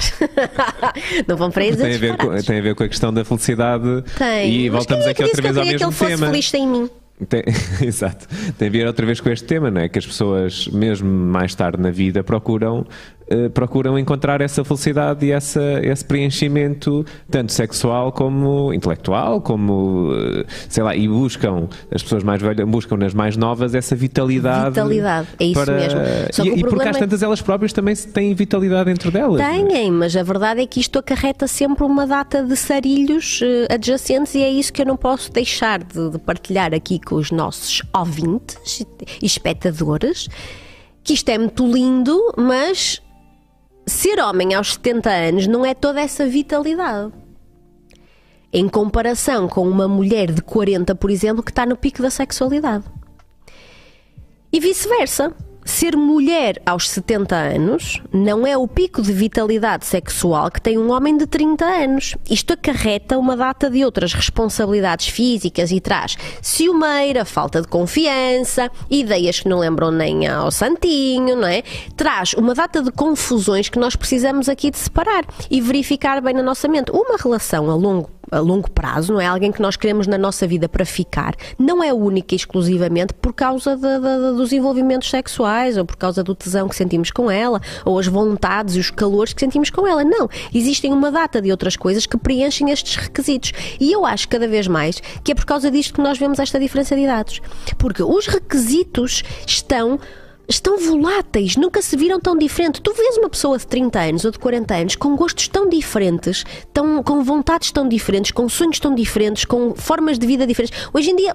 [1.26, 3.24] Não vão para aí tem a, ver com, tem a ver com a questão da
[3.24, 4.02] felicidade.
[4.18, 4.52] Tem.
[4.52, 6.18] E voltamos aqui outra vez ao mesmo que ele tema.
[6.18, 6.90] Fosse feliz sem mim.
[7.28, 7.44] Tem,
[7.80, 8.26] exato.
[8.59, 9.88] Tem a ver outra vez com este tema, não é?
[9.88, 12.85] Que as pessoas, mesmo mais tarde na vida, procuram
[13.28, 20.44] eh, procuram encontrar essa felicidade e essa, esse preenchimento, tanto sexual como intelectual, como, uh,
[20.68, 24.70] sei lá, e buscam, as pessoas mais velhas buscam nas mais novas essa vitalidade.
[24.70, 25.74] Vitalidade, é isso para...
[25.74, 26.00] mesmo.
[26.30, 27.00] Só e, e porque às é...
[27.00, 29.40] tantas elas próprias também têm vitalidade dentro delas.
[29.40, 29.64] É?
[29.64, 34.36] Têm, mas a verdade é que isto acarreta sempre uma data de sarilhos uh, adjacentes
[34.36, 37.82] e é isso que eu não posso deixar de, de partilhar aqui com os nossos
[37.92, 38.86] ouvintes
[39.20, 40.28] e espectadores
[41.06, 43.00] que isto é muito lindo, mas
[43.87, 47.12] ser homem aos 70 anos não é toda essa vitalidade.
[48.53, 52.85] Em comparação com uma mulher de 40, por exemplo, que está no pico da sexualidade.
[54.53, 55.35] E vice-versa
[55.66, 60.90] ser mulher aos 70 anos não é o pico de vitalidade sexual que tem um
[60.92, 62.16] homem de 30 anos.
[62.31, 69.40] Isto acarreta uma data de outras responsabilidades físicas e traz ciumeira, falta de confiança, ideias
[69.40, 71.62] que não lembram nem ao santinho, não é?
[71.96, 76.42] Traz uma data de confusões que nós precisamos aqui de separar e verificar bem na
[76.42, 76.92] nossa mente.
[76.92, 79.26] Uma relação a longo a longo prazo, não é?
[79.26, 83.32] Alguém que nós queremos na nossa vida para ficar, não é única e exclusivamente por
[83.32, 87.60] causa de, de, dos envolvimentos sexuais ou por causa do tesão que sentimos com ela
[87.84, 90.04] ou as vontades e os calores que sentimos com ela.
[90.04, 90.28] Não.
[90.54, 93.52] Existem uma data de outras coisas que preenchem estes requisitos.
[93.80, 96.58] E eu acho cada vez mais que é por causa disto que nós vemos esta
[96.58, 97.40] diferença de idades.
[97.78, 99.98] Porque os requisitos estão
[100.48, 102.80] estão voláteis, nunca se viram tão diferentes.
[102.80, 106.44] Tu vês uma pessoa de 30 anos ou de 40 anos com gostos tão diferentes,
[106.72, 110.88] tão, com vontades tão diferentes, com sonhos tão diferentes, com formas de vida diferentes.
[110.92, 111.35] Hoje em dia.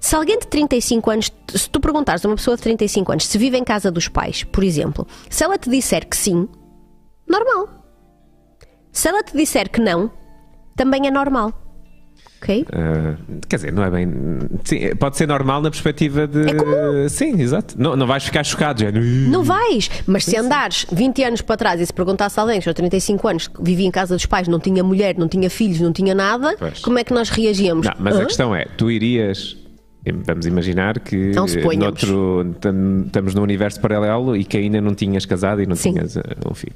[0.00, 3.36] Se alguém de 35 anos, se tu perguntares a uma pessoa de 35 anos se
[3.36, 6.48] vive em casa dos pais, por exemplo, se ela te disser que sim,
[7.28, 7.68] normal.
[8.90, 10.10] Se ela te disser que não,
[10.74, 11.52] também é normal.
[12.42, 12.62] Ok?
[12.72, 14.08] Uh, quer dizer, não é bem.
[14.64, 16.48] Sim, pode ser normal na perspectiva de.
[16.50, 17.08] É comum.
[17.08, 17.74] Sim, exato.
[17.78, 18.90] Não, não vais ficar chocado, já.
[18.90, 22.68] Não vais, mas se andares 20 anos para trás e se perguntasse a alguém que
[22.68, 25.80] aos 35 anos que vivia em casa dos pais, não tinha mulher, não tinha filhos,
[25.80, 26.78] não tinha nada, Pois.
[26.80, 27.84] como é que nós reagíamos?
[27.86, 28.22] Não, mas Hã?
[28.22, 29.58] a questão é, tu irias.
[30.24, 32.02] Vamos imaginar que Não suponhamos.
[32.02, 35.92] noutro, tam- estamos num universo paralelo e que ainda não tinhas casado e não Sim.
[35.92, 36.72] tinhas uh, um filho.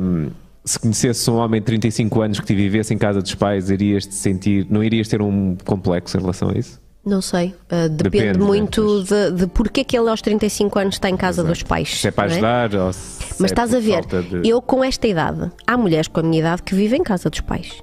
[0.00, 0.30] Um,
[0.64, 4.06] se conhecesse um homem de 35 anos que te vivesse em casa dos pais, irias
[4.06, 6.80] te sentir, não irias ter um complexo em relação a isso?
[7.04, 8.44] Não sei, uh, depende, Depende, né?
[8.44, 12.00] muito Mas- de, de porque que ele aos 35 anos está em casa dos pais.
[12.00, 12.32] Se é para é?
[12.32, 16.06] ajudar ou se Mas é estás a ver, de- eu com esta idade, há mulheres
[16.06, 17.82] com a minha idade que vivem em casa dos pais.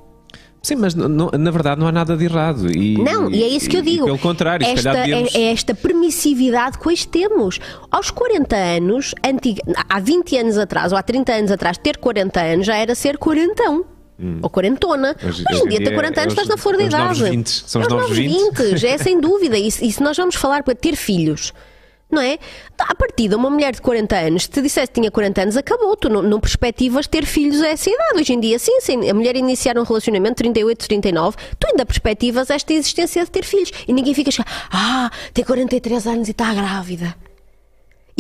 [0.62, 2.70] Sim, mas não- na verdade não há nada de errado.
[2.70, 4.06] E, Não, e é isso que eu e- digo.
[4.06, 5.34] pelo contrário, se esta, calhar devíamos...
[5.36, 7.60] é, é esta permissividade que hoje temos.
[7.90, 12.42] Aos 40 anos, antiga, há 20 anos atrás ou há 30 anos atrás, ter 40
[12.42, 13.86] anos já era ser quarentão.
[14.42, 15.16] Ou quarentona.
[15.24, 15.28] Hum.
[15.30, 16.94] Hoje- Hoje, em dia, ter dia 40 anos é estás na flor da é os
[16.94, 17.36] novos idade.
[17.38, 18.86] 20, são É os novos 20.
[18.86, 19.58] é sem dúvida.
[19.58, 21.54] E, se- e se nós vamos falar para ter filhos,
[22.12, 22.40] não é?
[22.80, 25.58] A partir de uma mulher de 40 anos, se te dissesse que tinha 40 anos,
[25.58, 25.96] acabou.
[25.96, 28.20] Tu não, não perspectivas ter filhos a essa idade.
[28.20, 29.10] Hoje em dia, sim, sim.
[29.10, 33.72] A mulher iniciar um relacionamento 38, 39, tu ainda perspectivas esta existência de ter filhos.
[33.88, 37.29] E ninguém fica a chegar, ah, tem 43 anos e está grávida.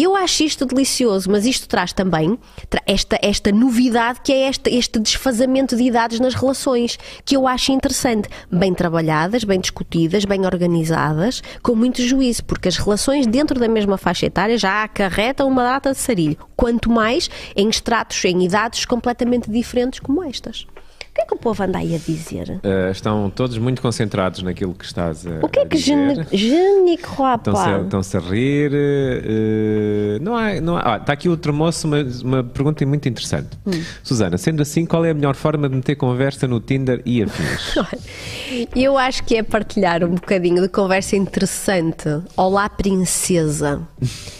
[0.01, 2.39] Eu acho isto delicioso, mas isto traz também
[2.85, 7.73] esta, esta novidade que é este, este desfazamento de idades nas relações, que eu acho
[7.73, 8.29] interessante.
[8.49, 13.97] Bem trabalhadas, bem discutidas, bem organizadas, com muito juízo, porque as relações dentro da mesma
[13.97, 16.37] faixa etária já acarretam uma data de sarilho.
[16.55, 20.65] Quanto mais em estratos, em idades completamente diferentes como estas.
[21.09, 22.59] O que é que o povo anda aí a dizer?
[22.63, 27.71] Uh, estão todos muito concentrados naquilo que estás a O que é que Estão-se a,
[27.71, 27.83] Rapa?
[27.83, 28.71] estão-se a rir.
[28.71, 30.93] uh, não há, não há.
[30.93, 33.49] Ah, está aqui outro moço, uma, uma pergunta muito interessante.
[33.65, 33.83] Hum.
[34.03, 37.75] Susana, sendo assim, qual é a melhor forma de meter conversa no Tinder e afins?
[38.75, 42.07] Eu acho que é partilhar um bocadinho de conversa interessante.
[42.37, 43.81] Olá, princesa.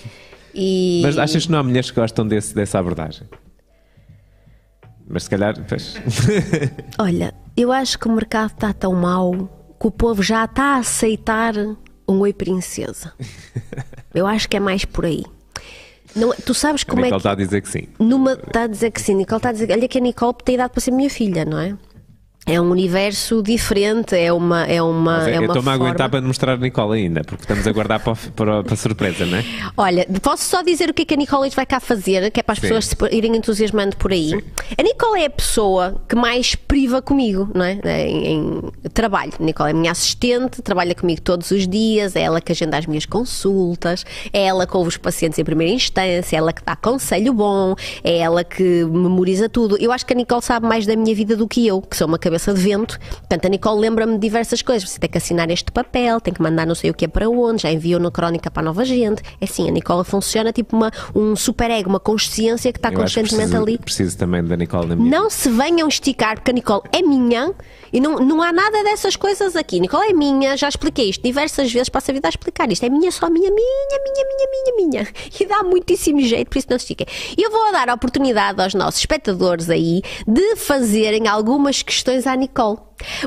[0.54, 3.28] E Mas achas que não há mulheres que gostam desse, dessa abordagem?
[5.10, 5.96] Mas se calhar, pois.
[7.00, 9.34] olha, eu acho que o mercado está tão mau
[9.80, 11.56] que o povo já está a aceitar
[12.08, 13.14] um oi princesa.
[14.14, 15.24] Eu acho que é mais por aí.
[16.16, 17.88] Não, tu sabes A como é Nicole que está a dizer que sim.
[18.00, 20.56] numa está a dizer que sim, Nicole está a dizer, olha que a Nicole tem
[20.56, 21.78] idade para ser minha filha, não é?
[22.46, 25.74] É um universo diferente, é uma é uma é eu uma estou-me a forma...
[25.74, 29.26] aguentar para mostrar a Nicole ainda, porque estamos a guardar para, para, para a surpresa,
[29.26, 29.46] não é?
[29.78, 32.44] Olha, posso só dizer o que é que a Nicole vai cá fazer, que é
[32.44, 32.62] para as Sim.
[32.62, 34.30] pessoas se irem entusiasmando por aí.
[34.30, 34.42] Sim.
[34.78, 37.80] A Nicole é a pessoa que mais priva comigo, não é?
[38.08, 38.62] Em, em
[38.94, 39.32] trabalho.
[39.40, 42.78] A Nicole é a minha assistente, trabalha comigo todos os dias, é ela que agenda
[42.78, 46.64] as minhas consultas, é ela que ouve os pacientes em primeira instância, é ela que
[46.64, 49.78] dá conselho bom, é ela que memoriza tudo.
[49.80, 52.08] Eu acho que a Nicole sabe mais da minha vida do que eu, que sou
[52.08, 53.00] uma cabeça de vento.
[53.00, 54.90] Portanto, a Nicole lembra-me de diversas coisas.
[54.90, 57.30] Você tem que assinar este papel, tem que mandar não sei o que é para
[57.30, 59.22] onde, já enviou na crónica para a nova gente.
[59.42, 63.00] É assim, a Nicole funciona tipo uma, um super ego, uma consciência que está Eu
[63.00, 63.78] constantemente preciso, ali.
[63.78, 67.54] preciso também da Nicole na minha Não se venham esticar, porque a Nicole é minha
[67.92, 69.80] e não, não há nada dessas coisas aqui.
[69.80, 72.86] Nicole é minha, já expliquei isto diversas vezes, passo a vida a explicar isto.
[72.86, 75.08] É minha, só minha, minha, minha, minha, minha, minha.
[75.40, 77.08] E dá muitíssimo jeito, por isso não se estiquem.
[77.38, 82.36] E eu vou dar a oportunidade aos nossos espectadores aí de fazerem algumas questões à
[82.36, 82.78] Nicole.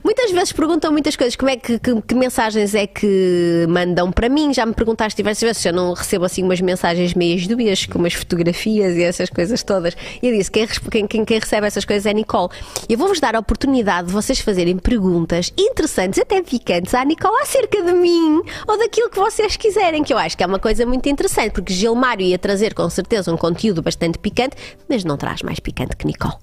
[0.04, 4.28] Muitas vezes perguntam muitas coisas, como é que, que- que mensagens é que mandam para
[4.28, 4.52] mim?
[4.52, 7.98] Já me perguntaste diversas vezes se eu não recebo assim umas mensagens meias dúbias, com
[7.98, 9.96] umas fotografias e essas coisas todas.
[10.22, 10.66] E eu disse: quem,
[11.06, 12.50] quem- quem recebe essas coisas é a Nicole.
[12.86, 17.82] Eu vou-vos dar a oportunidade de vocês fazerem perguntas interessantes, até picantes, à Nicole acerca
[17.82, 21.08] de mim ou daquilo que vocês quiserem, que eu acho que é uma coisa muito
[21.08, 24.54] interessante, porque Gilmário ia trazer com certeza um conteúdo bastante picante,
[24.86, 26.34] mas não traz mais picante que Nicole.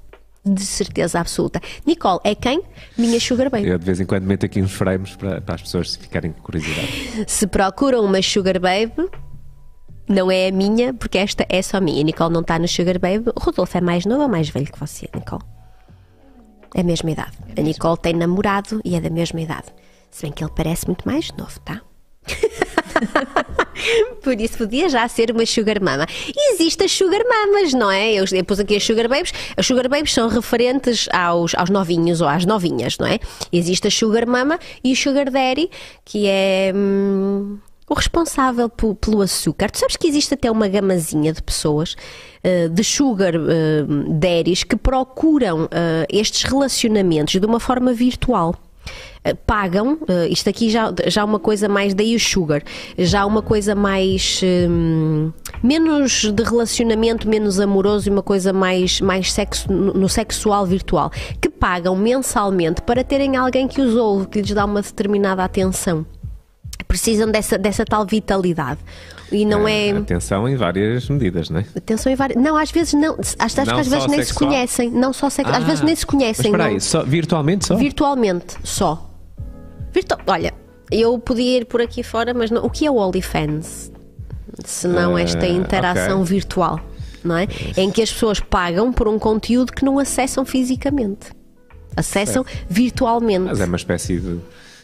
[0.54, 1.62] De certeza absoluta.
[1.86, 2.62] Nicole é quem?
[2.98, 3.68] Minha Sugar Baby.
[3.68, 6.42] Eu de vez em quando meto aqui uns frames para, para as pessoas ficarem com
[6.42, 7.26] curiosidade.
[7.28, 9.10] Se procuram uma Sugar Baby,
[10.08, 12.02] não é a minha, porque esta é só minha.
[12.02, 13.30] A Nicole não está no Sugar Baby.
[13.36, 15.44] O Rodolfo é mais novo ou mais velho que você, Nicole?
[16.76, 17.38] É a mesma idade.
[17.58, 19.68] A Nicole tem namorado e é da mesma idade.
[20.10, 21.82] Se bem que ele parece muito mais novo, tá?
[24.24, 26.06] Por isso podia já ser uma Sugar Mama.
[26.28, 28.14] E existe as Sugar Mamas, não é?
[28.14, 29.32] Eu, eu pus aqui as Sugar Babies.
[29.56, 33.20] As Sugar Babies são referentes aos, aos novinhos ou às novinhas, não é?
[33.52, 35.70] Existe a Sugar Mama e o Sugar Daddy,
[36.06, 37.58] que é hum,
[37.90, 39.70] o responsável po- pelo açúcar.
[39.72, 41.96] Tu sabes que existe até uma gamazinha de pessoas,
[42.44, 48.56] eh, de Sugar eh, Daddies, que procuram eh, estes relacionamentos de uma forma virtual.
[49.30, 52.64] Eh, pagam, uh, isto aqui já, já uma coisa mais, daí o sugar,
[52.98, 59.32] já uma coisa mais, um, menos de relacionamento, menos amoroso e uma coisa mais, mais
[59.32, 64.52] sexo, no, sexual virtual, que pagam mensalmente para terem alguém que os ouve, que lhes
[64.52, 66.06] dá uma determinada atenção.
[66.88, 68.80] Precisam dessa, dessa tal vitalidade.
[69.32, 69.90] E não é.
[69.90, 69.98] é...
[69.98, 71.66] Atenção em várias medidas, não é?
[71.76, 72.42] Atenção em várias.
[72.42, 73.16] Não, às vezes não.
[73.38, 74.90] Acho que às vezes nem se conhecem.
[74.90, 75.52] Não só sexo.
[75.54, 76.52] Ah, às vezes nem se conhecem.
[76.52, 77.76] Mas espera aí, só, virtualmente só?
[77.76, 79.09] Virtualmente só.
[79.92, 80.18] Virtu...
[80.28, 80.54] Olha,
[80.92, 82.66] eu podia ir por aqui fora, mas não...
[82.66, 83.92] o que é o OnlyFans?
[84.66, 86.34] Se não uh, esta interação okay.
[86.34, 86.80] virtual,
[87.24, 87.48] não é?
[87.78, 91.32] Em que as pessoas pagam por um conteúdo que não acessam fisicamente.
[91.96, 92.66] Acessam certo.
[92.70, 93.46] virtualmente.
[93.46, 94.40] Mas é uma espécie de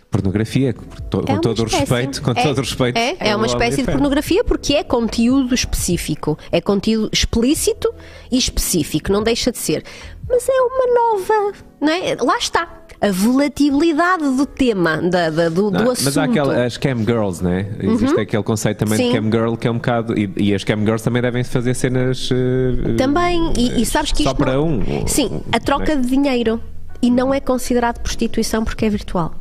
[0.09, 0.83] pornografia, com,
[1.27, 2.97] é todo o respeito, com é, todo o respeito.
[2.97, 7.93] É, é uma espécie de pornografia porque é conteúdo específico, é conteúdo explícito
[8.31, 9.83] e específico, não deixa de ser.
[10.27, 12.15] Mas é uma nova, não é?
[12.19, 12.67] Lá está
[13.01, 16.05] a volatilidade do tema, da, da do, não, do assunto.
[16.05, 17.67] Mas há aquela, as cam girls, né?
[17.79, 18.21] Existe uhum.
[18.21, 19.11] aquele conceito também Sim.
[19.11, 20.17] de cam girl que é um bocado.
[20.17, 22.29] E, e, as cam girls também devem fazer cenas.
[22.31, 24.23] Uh, também, e, e, sabes que.
[24.23, 24.67] Só para não...
[24.67, 25.07] um.
[25.07, 26.01] Sim, a troca né?
[26.01, 26.61] de dinheiro.
[27.01, 29.35] E não é considerado prostituição porque é virtual.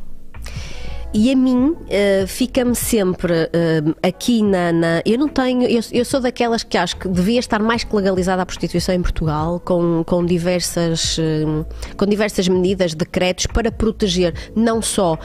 [1.17, 5.63] E a mim uh, fica-me sempre uh, aqui na, na, Eu não tenho.
[5.63, 9.01] Eu, eu, sou daquelas que acho que devia estar mais que legalizada a prostituição em
[9.01, 15.17] Portugal, com, com, diversas, uh, com diversas medidas, decretos para proteger não só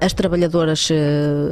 [0.00, 0.88] as trabalhadoras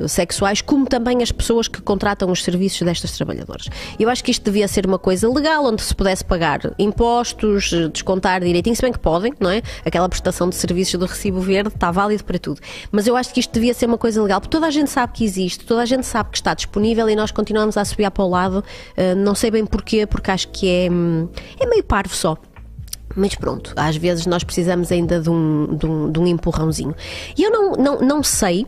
[0.09, 3.68] sexuais, como também as pessoas que contratam os serviços destas trabalhadoras.
[3.98, 8.40] Eu acho que isto devia ser uma coisa legal, onde se pudesse pagar impostos, descontar
[8.40, 9.61] direitinho, se bem que podem, não é?
[9.85, 12.61] Aquela prestação de serviços do recibo verde está válido para tudo.
[12.90, 14.90] Mas eu acho que isto devia ser ser uma coisa legal, porque toda a gente
[14.90, 18.08] sabe que existe, toda a gente sabe que está disponível e nós continuamos a subir
[18.10, 18.64] para o lado.
[18.96, 22.36] Uh, não sei bem porquê, porque acho que é, hum, é meio parvo só.
[23.14, 26.94] Mas pronto, às vezes nós precisamos ainda de um, de um, de um empurrãozinho.
[27.36, 28.66] E eu não, não, não sei,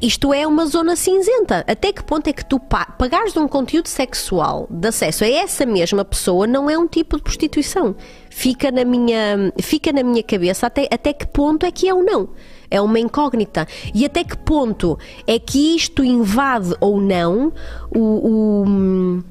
[0.00, 1.64] isto é uma zona cinzenta.
[1.66, 6.04] Até que ponto é que tu pagares um conteúdo sexual de acesso a essa mesma
[6.04, 7.94] pessoa não é um tipo de prostituição?
[8.30, 12.02] Fica na minha, fica na minha cabeça até, até que ponto é que é ou
[12.02, 12.30] não.
[12.74, 13.68] É uma incógnita.
[13.94, 17.52] E até que ponto é que isto invade ou não
[17.94, 19.24] o, o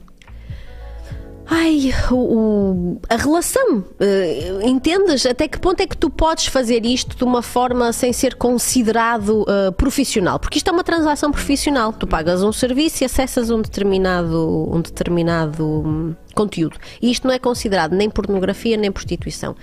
[1.45, 3.79] Ai, o, o, a relação.
[3.79, 5.25] Uh, entendes?
[5.25, 9.41] Até que ponto é que tu podes fazer isto de uma forma sem ser considerado
[9.41, 10.39] uh, profissional?
[10.39, 11.91] Porque isto é uma transação profissional.
[11.91, 16.77] Tu pagas um serviço e acessas um determinado, um determinado um, conteúdo.
[17.01, 19.53] E isto não é considerado nem pornografia nem prostituição.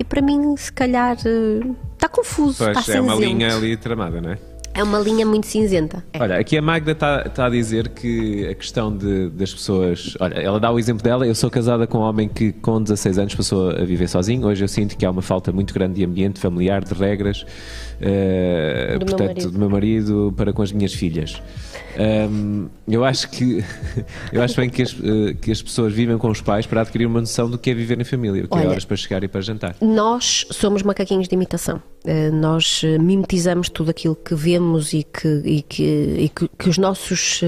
[0.00, 2.64] E para mim, se calhar, está uh, confuso.
[2.64, 4.38] Pois, está é uma linha ali tramada, não é?
[4.72, 6.02] É uma linha muito cinzenta.
[6.14, 6.22] É.
[6.22, 10.16] Olha, aqui a Magda está tá a dizer que a questão de, das pessoas.
[10.18, 11.26] Olha, ela dá o exemplo dela.
[11.26, 14.46] Eu sou casada com um homem que com 16 anos passou a viver sozinho.
[14.46, 17.44] Hoje eu sinto que há uma falta muito grande de ambiente familiar, de regras,
[18.00, 21.40] uh, do portanto, meu do meu marido para com as minhas filhas.
[21.98, 23.64] Um, eu acho que
[24.32, 27.06] eu acho bem que as, uh, que as pessoas vivem com os pais para adquirir
[27.06, 28.96] uma noção do que é viver em família, o que é Olha, é horas para
[28.96, 29.76] chegar e para jantar.
[29.80, 31.82] Nós somos macaquinhos de imitação.
[32.04, 35.82] Uh, nós mimetizamos tudo aquilo que vemos e que, e que,
[36.18, 37.40] e que, que os nossos,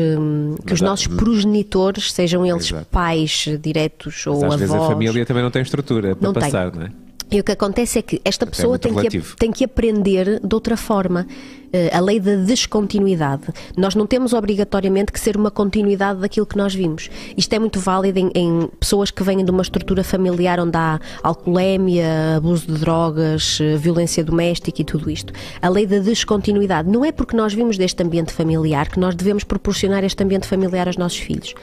[0.67, 2.87] que os nossos progenitores, sejam eles Exato.
[2.91, 4.62] pais diretos ou Mas às avós.
[4.62, 6.81] Às vezes a família também não tem estrutura para não passar, tem.
[6.81, 7.02] não é?
[7.33, 10.40] E o que acontece é que esta é pessoa é tem, que, tem que aprender
[10.40, 11.27] de outra forma.
[11.73, 13.45] Eh, a lei da descontinuidade.
[13.77, 17.09] Nós não temos obrigatoriamente que ser uma continuidade daquilo que nós vimos.
[17.35, 21.01] Isto é muito válido em, em pessoas que vêm de uma estrutura familiar onde há
[21.23, 25.33] alcoolemia, abuso de drogas, eh, violência doméstica e tudo isto.
[25.62, 26.90] A lei da descontinuidade.
[26.90, 30.87] Não é porque nós vimos deste ambiente familiar que nós devemos proporcionar este ambiente familiar
[30.88, 31.55] aos nossos filhos.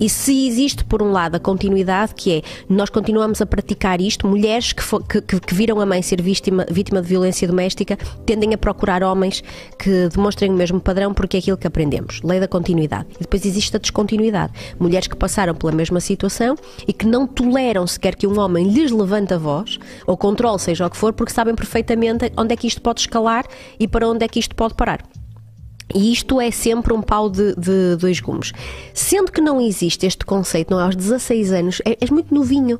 [0.00, 4.26] E se existe, por um lado, a continuidade, que é nós continuamos a praticar isto,
[4.26, 4.82] mulheres que,
[5.22, 9.42] que, que viram a mãe ser vítima, vítima de violência doméstica tendem a procurar homens
[9.78, 12.22] que demonstrem o mesmo padrão porque é aquilo que aprendemos.
[12.22, 13.08] Lei da continuidade.
[13.16, 14.52] E depois existe a descontinuidade.
[14.78, 16.56] Mulheres que passaram pela mesma situação
[16.86, 20.86] e que não toleram sequer que um homem lhes levante a voz ou controle, seja
[20.86, 23.44] o que for, porque sabem perfeitamente onde é que isto pode escalar
[23.78, 25.00] e para onde é que isto pode parar.
[25.94, 28.52] E isto é sempre um pau de, de, dois gumes.
[28.92, 30.84] Sendo que não existe este conceito, não é?
[30.84, 32.78] aos 16 anos, é, és muito novinho.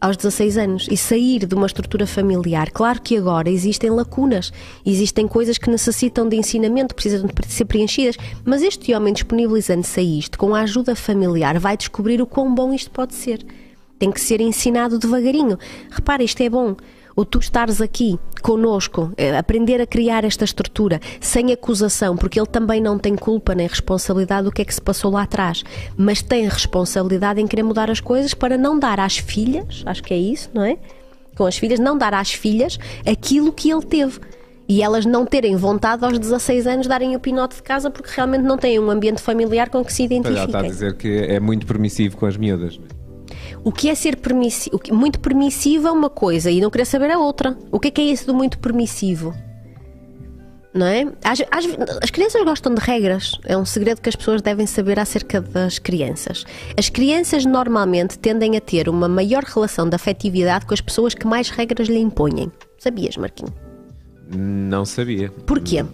[0.00, 2.70] Aos 16 anos e sair de uma estrutura familiar.
[2.70, 4.50] Claro que agora existem lacunas,
[4.84, 10.02] existem coisas que necessitam de ensinamento, precisam de ser preenchidas, mas este homem disponibilizando-se a
[10.02, 13.44] isto com a ajuda familiar vai descobrir o quão bom isto pode ser.
[13.98, 15.58] Tem que ser ensinado devagarinho.
[15.90, 16.76] Repara, isto é bom
[17.16, 22.46] o tu estares aqui conosco, eh, aprender a criar esta estrutura sem acusação, porque ele
[22.46, 25.62] também não tem culpa nem responsabilidade do que é que se passou lá atrás,
[25.96, 30.14] mas tem responsabilidade em querer mudar as coisas para não dar às filhas, acho que
[30.14, 30.76] é isso, não é?
[31.36, 34.18] Com as filhas, não dar às filhas aquilo que ele teve.
[34.68, 38.42] E elas não terem vontade aos 16 anos darem o pinote de casa porque realmente
[38.42, 40.46] não têm um ambiente familiar com que se Pois ela identifiquem.
[40.46, 42.78] está a dizer que é muito permissivo com as miúdas.
[42.78, 42.99] não é?
[43.64, 44.80] O que é ser permissivo?
[44.92, 47.56] Muito permissivo é uma coisa e não querer saber a outra.
[47.70, 49.34] O que é que é isso do muito permissivo?
[50.72, 51.02] Não é?
[51.24, 53.32] Às- às- as crianças gostam de regras.
[53.44, 56.44] É um segredo que as pessoas devem saber acerca das crianças.
[56.76, 61.26] As crianças normalmente tendem a ter uma maior relação de afetividade com as pessoas que
[61.26, 62.52] mais regras lhe impõem.
[62.78, 63.52] Sabias, Marquinhos?
[64.32, 65.28] Não sabia.
[65.44, 65.84] Porquê?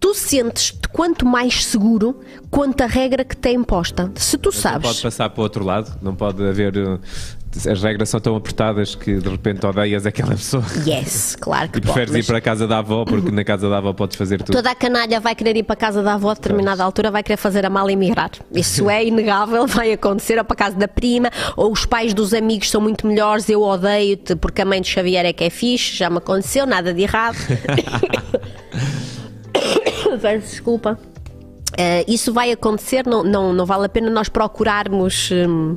[0.00, 2.20] Tu sentes-te quanto mais seguro
[2.50, 4.10] quanto a regra que te é imposta.
[4.16, 4.88] Se tu Não sabes.
[4.88, 6.74] pode passar para o outro lado, não pode haver.
[6.78, 6.98] uh,
[7.70, 11.80] As regras são tão apertadas que de repente odeias aquela pessoa Yes, claro que e
[11.82, 12.20] preferes pode.
[12.20, 14.54] ir para a casa da avó porque na casa da avó podes fazer tudo.
[14.56, 17.22] Toda a canalha vai querer ir para a casa da avó a determinada altura, vai
[17.22, 18.30] querer fazer a mala e migrar.
[18.52, 22.32] Isso é inegável, vai acontecer, ou para a casa da prima, ou os pais dos
[22.32, 25.94] amigos são muito melhores, eu odeio-te porque a mãe de Xavier é que é fixe,
[25.96, 27.36] já me aconteceu, nada de errado.
[30.18, 30.98] Peço desculpa.
[31.78, 35.30] Eh, isso vai acontecer, não, não, não vale a pena nós procurarmos.
[35.32, 35.76] hum,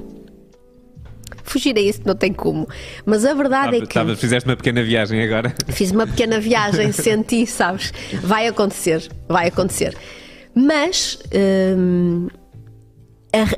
[1.46, 2.68] Fugir a isso não tem como.
[3.06, 3.94] Mas a verdade é que.
[3.94, 5.54] Tava- fizeste uma pequena viagem agora.
[5.70, 7.92] Fiz uma pequena viagem, senti, sabes?
[8.24, 9.96] Vai acontecer, vai acontecer.
[10.56, 11.20] Mas
[11.78, 12.28] hum,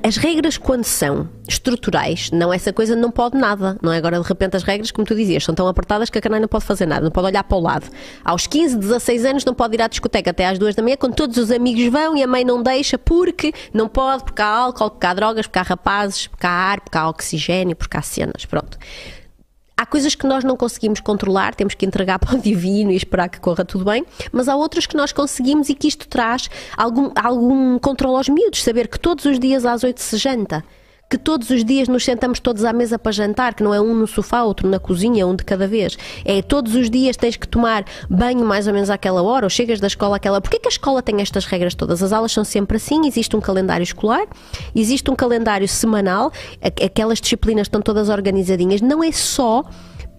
[0.01, 3.97] as regras, quando são estruturais, não essa coisa não pode nada, não é?
[3.97, 6.47] Agora, de repente, as regras, como tu dizias, são tão apertadas que a canalha não
[6.47, 7.87] pode fazer nada, não pode olhar para o lado.
[8.23, 11.15] Aos 15, 16 anos, não pode ir à discoteca até às 2 da manhã, quando
[11.15, 14.91] todos os amigos vão e a mãe não deixa, porque não pode, porque há álcool,
[14.91, 18.45] porque há drogas, porque há rapazes, porque há ar, porque há oxigênio, porque há cenas,
[18.45, 18.77] pronto.
[19.77, 23.27] Há coisas que nós não conseguimos controlar, temos que entregar para o divino e esperar
[23.27, 27.11] que corra tudo bem, mas há outras que nós conseguimos e que isto traz algum,
[27.15, 28.63] algum controle aos miúdos.
[28.63, 30.63] Saber que todos os dias às oito se janta,
[31.09, 33.93] que todos os dias nos sentamos todos à mesa para jantar, que não é um
[33.93, 35.97] no sofá, outro na cozinha, um de cada vez.
[36.23, 39.79] É todos os dias tens que tomar banho mais ou menos àquela hora, ou chegas
[39.79, 40.41] da escola àquela.
[40.41, 42.01] Porquê que a escola tem estas regras todas?
[42.01, 44.25] As aulas são sempre assim, existe um calendário escolar,
[44.75, 46.31] existe um calendário semanal,
[46.61, 48.81] aquelas disciplinas estão todas organizadinhas.
[48.81, 49.63] Não é só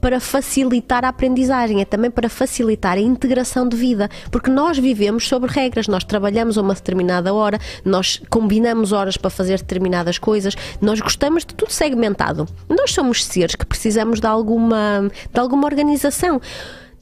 [0.07, 5.27] para facilitar a aprendizagem, é também para facilitar a integração de vida, porque nós vivemos
[5.27, 10.55] sobre regras, nós trabalhamos a uma determinada hora, nós combinamos horas para fazer determinadas coisas,
[10.81, 12.47] nós gostamos de tudo segmentado.
[12.69, 16.41] Nós somos seres que precisamos de alguma, de alguma organização.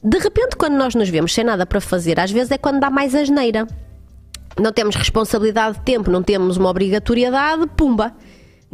[0.03, 2.89] De repente, quando nós nos vemos sem nada para fazer, às vezes é quando dá
[2.89, 3.67] mais asneira
[4.59, 8.15] não temos responsabilidade de tempo, não temos uma obrigatoriedade, pumba.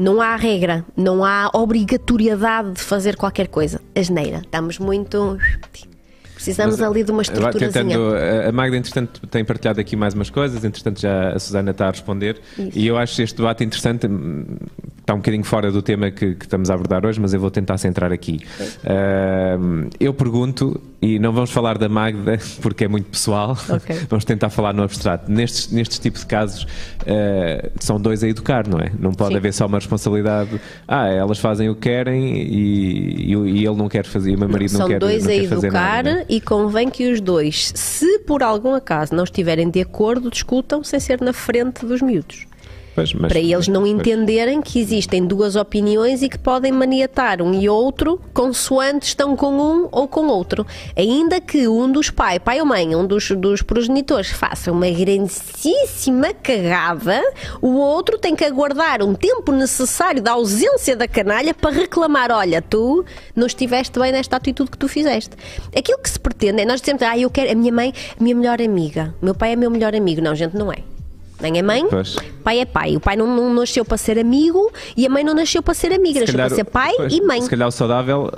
[0.02, 3.80] Não há regra, não há obrigatoriedade de fazer qualquer coisa.
[3.95, 5.38] Asneira, estamos muito.
[6.44, 7.84] Precisamos Mas, ali de uma Agora, estruturazinha.
[7.96, 11.72] tentando, a a Magda, entretanto, tem partilhado aqui mais umas coisas, entretanto, já a Susana
[11.72, 12.39] está a responder.
[12.74, 14.46] E eu acho este debate interessante, hum,
[15.00, 17.52] está um bocadinho fora do tema que, que estamos a abordar hoje, mas eu vou
[17.52, 18.39] tentar centrar aqui.
[19.60, 23.96] Hum, eu pergunto, e não vamos falar da Magda porque é muito pessoal, Ok.
[24.10, 25.32] vamos tentar falar no abstrato.
[25.32, 26.66] Nestes, nestes tipos de casos,
[27.06, 28.92] eh, são dois a educar, não é?
[29.00, 29.38] Não pode Sim.
[29.38, 30.60] haver só uma responsabilidade.
[30.88, 34.39] Ah, elas fazem o que querem e, e, e ele não quer fazer, e o
[34.39, 36.26] meu marido não São quer, dois não a quer fazer educar nada.
[36.32, 40.98] E convém que os dois, se por algum acaso não estiverem de acordo, discutam sem
[40.98, 42.48] ser na frente dos miúdos.
[42.94, 43.94] Pois, mas- para eles não pois.
[43.94, 49.54] entenderem que existem duas opiniões e que podem maniatar um e outro consoante estão com
[49.54, 50.66] um ou com outro.
[50.96, 56.34] Ainda que um dos pai, pai ou mãe, um dos, dos progenitores faça uma grandíssima
[56.34, 57.22] cagada,
[57.62, 62.62] o outro tem que aguardar um tempo necessário da ausência da canalha para reclamar: olha,
[62.62, 65.36] tu não estiveste bem nesta atitude que tu fizeste.
[65.76, 68.36] Aquilo que se pretende é nós dizemos, ah, eu quero a minha mãe, a minha
[68.36, 70.22] melhor amiga, o meu pai é meu melhor amigo.
[70.22, 70.78] Não, gente, não é.
[71.42, 72.16] Mãe é mãe, Pois.
[72.44, 72.96] pai é pai.
[72.96, 75.92] O pai não, não nasceu para ser amigo e a mãe não nasceu para ser
[75.92, 77.42] amiga, nasceu para ser pai pois, e mãe.
[77.42, 78.30] Se calhar o saudável,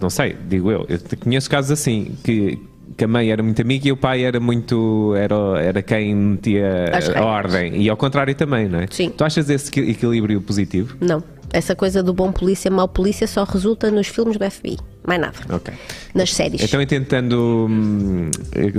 [0.00, 2.58] não sei, digo eu, eu conheço casos assim, que,
[2.96, 5.14] que a mãe era muito amiga e o pai era muito.
[5.16, 7.80] era, era quem metia a ordem.
[7.82, 8.86] E ao contrário também, não é?
[8.90, 9.10] Sim.
[9.10, 10.96] Tu achas esse equi- equilíbrio positivo?
[11.00, 11.22] Não.
[11.52, 14.76] Essa coisa do bom polícia, mau polícia só resulta nos filmes do FBI.
[15.06, 15.34] Mais nada.
[15.50, 15.72] Ok.
[16.12, 16.60] Nas séries.
[16.60, 18.28] Então, tentando hum,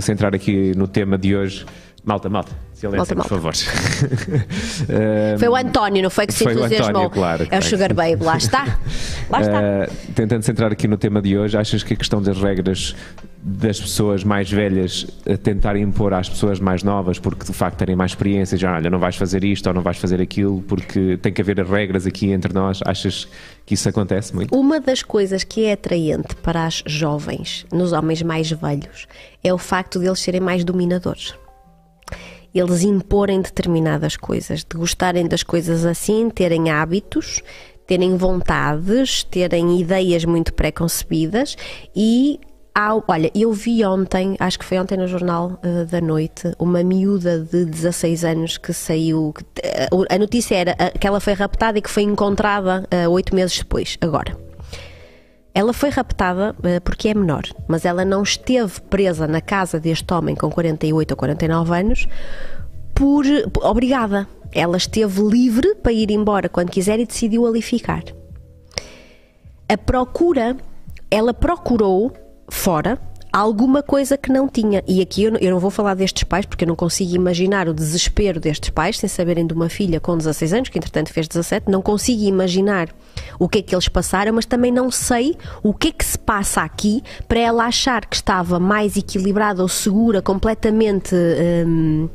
[0.02, 1.66] centrar aqui no tema de hoje.
[2.06, 3.58] Malta, malta, silêncio, Malta, por malta.
[3.64, 4.44] favor.
[4.84, 6.90] Hum, Foi o António, não foi que se Foi o entusiasmou?
[6.90, 7.62] António, claro, É o.
[7.64, 8.78] Sugar Baby, lá está.
[9.28, 9.60] Lá está.
[9.60, 12.96] Uh, tentando centrar aqui no tema de hoje, achas que a questão das regras
[13.42, 17.96] das pessoas mais velhas a tentarem impor às pessoas mais novas, porque de facto terem
[17.96, 21.32] mais experiência, já olha, não vais fazer isto ou não vais fazer aquilo, porque tem
[21.34, 23.28] que haver as regras aqui entre nós, achas
[23.66, 24.56] que isso acontece muito?
[24.56, 29.08] Uma das coisas que é atraente para as jovens, nos homens mais velhos,
[29.44, 31.36] é o facto de eles serem mais dominadores.
[32.56, 37.44] Eles imporem determinadas coisas, de gostarem das coisas assim, terem hábitos,
[37.86, 41.58] terem vontades, terem ideias muito pré-concebidas
[41.94, 42.40] e
[43.08, 47.40] olha, eu vi ontem, acho que foi ontem no Jornal eh, da Noite, uma miúda
[47.40, 49.34] de 16 anos que saiu.
[49.34, 53.34] que, eh, a notícia era eh, que ela foi raptada e que foi encontrada oito
[53.34, 54.45] meses depois, agora.
[55.58, 60.14] Ela foi raptada eh, porque é menor, mas ela não esteve presa na casa deste
[60.14, 62.08] homem com 48 ou 49 anos
[62.94, 63.26] por,
[63.64, 64.28] obrigada.
[64.52, 68.04] Ela esteve livre para ir embora quando quiser e decidiu ali ficar.
[69.68, 70.58] A procura,
[71.10, 72.12] ela procurou
[72.50, 73.00] fora
[73.36, 74.82] alguma coisa que não tinha.
[74.88, 77.68] E aqui eu não, eu não vou falar destes pais, porque eu não consigo imaginar
[77.68, 81.28] o desespero destes pais sem saberem de uma filha com 16 anos, que entretanto fez
[81.28, 81.70] 17.
[81.70, 82.88] Não consigo imaginar
[83.38, 86.18] o que é que eles passaram, mas também não sei o que é que se
[86.18, 91.14] passa aqui para ela achar que estava mais equilibrada ou segura, completamente.
[91.14, 92.10] hum,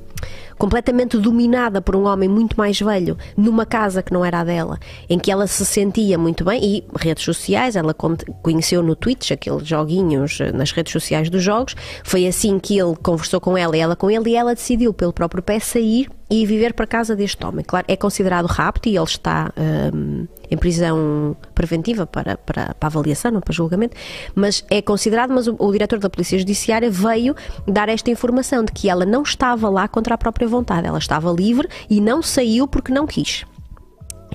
[0.61, 4.79] completamente dominada por um homem muito mais velho, numa casa que não era a dela,
[5.09, 9.31] em que ela se sentia muito bem e redes sociais, ela con- conheceu no Twitch
[9.31, 13.75] aqueles joguinhos eh, nas redes sociais dos jogos, foi assim que ele conversou com ela
[13.75, 17.17] e ela com ele e ela decidiu pelo próprio pé sair e viver para casa
[17.17, 17.65] deste homem.
[17.65, 19.53] Claro, é considerado rapto e ele está
[19.93, 23.97] hum, em prisão preventiva para, para, para avaliação, não para julgamento,
[24.33, 27.35] mas é considerado, mas o, o diretor da Polícia Judiciária veio
[27.67, 31.31] dar esta informação de que ela não estava lá contra a própria vontade, ela estava
[31.31, 33.45] livre e não saiu porque não quis.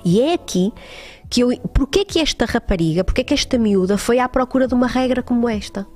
[0.04, 0.72] E é aqui
[1.28, 1.56] que eu.
[1.74, 5.48] Porquê que esta rapariga, porquê que esta miúda foi à procura de uma regra como
[5.48, 5.86] esta?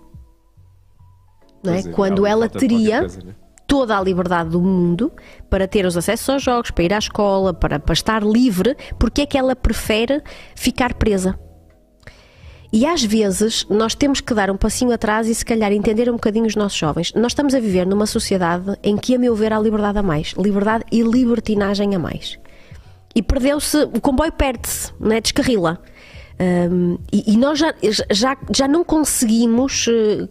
[1.62, 1.78] Não é?
[1.78, 3.34] Dizer, Quando ela qualquer teria coisa, né?
[3.66, 5.12] toda a liberdade do mundo
[5.48, 9.22] para ter os acessos aos jogos, para ir à escola, para, para estar livre, porque
[9.22, 10.22] é que ela prefere
[10.54, 11.38] ficar presa?
[12.72, 16.14] E às vezes nós temos que dar um passinho atrás e se calhar entender um
[16.14, 17.12] bocadinho os nossos jovens.
[17.14, 20.34] Nós estamos a viver numa sociedade em que, a meu ver, há liberdade a mais.
[20.38, 22.38] Liberdade e libertinagem a mais.
[23.14, 25.20] E perdeu-se, o comboio perde-se, não é?
[25.20, 25.82] descarrila.
[26.70, 27.74] Hum, e, e nós já,
[28.10, 30.28] já, já não conseguimos eh,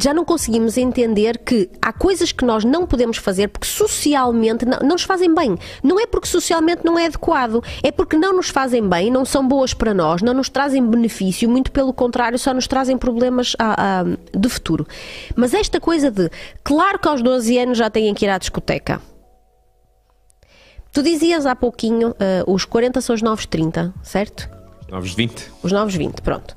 [0.00, 4.78] já não conseguimos entender que há coisas que nós não podemos fazer porque socialmente não,
[4.80, 5.56] não nos fazem bem.
[5.82, 9.46] Não é porque socialmente não é adequado, é porque não nos fazem bem, não são
[9.46, 14.04] boas para nós, não nos trazem benefício, muito pelo contrário, só nos trazem problemas ah,
[14.04, 14.86] ah, de futuro.
[15.34, 16.30] Mas esta coisa de,
[16.62, 19.00] claro que aos 12 anos já têm que ir à discoteca.
[20.92, 24.48] Tu dizias há pouquinho, ah, os 40 são os novos 30, certo?
[24.88, 25.50] Novos 20.
[25.62, 26.54] Os novos 20, pronto.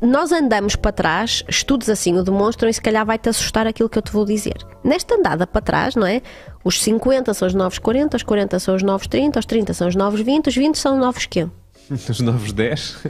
[0.00, 3.98] Nós andamos para trás, estudos assim o demonstram e se calhar vai-te assustar aquilo que
[3.98, 4.56] eu te vou dizer.
[4.82, 6.22] Nesta andada para trás, não é?
[6.64, 9.88] Os 50 são os novos 40, os 40 são os novos 30, os 30 são
[9.88, 11.48] os novos 20, os 20 são os novos quê?
[11.90, 13.06] Os novos 10.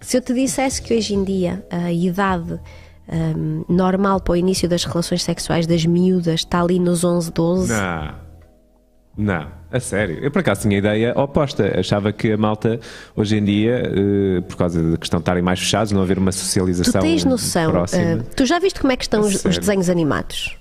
[0.00, 2.58] Se eu te dissesse que hoje em dia a idade
[3.08, 7.72] hum, normal para o início das relações sexuais das miúdas está ali nos 11, 12,
[7.72, 8.24] Não.
[9.16, 10.18] Não, a sério.
[10.22, 11.78] Eu por acaso tinha a ideia oposta.
[11.78, 12.78] Achava que a malta,
[13.16, 16.30] hoje em dia, eh, por causa da questão de estarem mais fechados, não haver uma
[16.30, 18.20] tu socialização tens noção, próxima.
[18.20, 19.60] ah, tu já viste como é que estão os, os sério?
[19.60, 20.56] desenhos animados?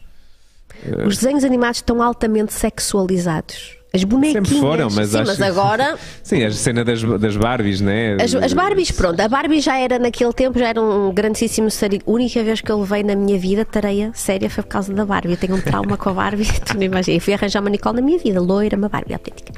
[1.06, 3.78] Os desenhos animados estão altamente sexualizados.
[3.96, 4.48] As bonequinhas.
[4.48, 6.00] Sempre foram, mas Sim, acho mas agora.
[6.24, 8.18] Sim, a cena das, das Barbies, né?
[8.20, 12.02] As, as Barbies, pronto, a Barbie já era naquele tempo, já era um grandíssimo sari.
[12.04, 15.06] A única vez que eu levei na minha vida tareia séria foi por causa da
[15.06, 15.34] Barbie.
[15.34, 17.20] Eu tenho um trauma com a Barbie, tu não imaginas.
[17.20, 19.54] Eu fui arranjar uma Nicole na minha vida, loira, uma Barbie autêntica.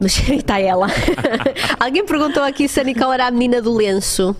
[0.02, 0.86] Mas está ela.
[1.78, 4.34] Alguém perguntou aqui se a Nicole era a menina do lenço.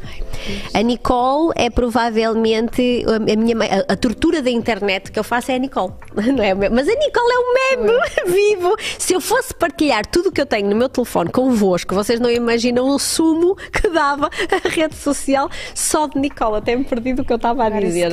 [0.73, 5.57] A Nicole é provavelmente a, minha a, a tortura da internet que eu faço é
[5.57, 5.93] a Nicole.
[6.17, 6.55] Não é?
[6.55, 8.75] Mas a Nicole é um meme vivo.
[8.99, 12.31] Se eu fosse partilhar tudo o que eu tenho no meu telefone convosco, vocês não
[12.31, 16.57] imaginam o sumo que dava a rede social só de Nicole.
[16.57, 18.11] Até me perdi do que eu estava a dizer.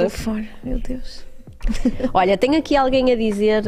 [0.63, 1.26] meu Deus.
[2.13, 3.63] Olha, tenho aqui alguém a dizer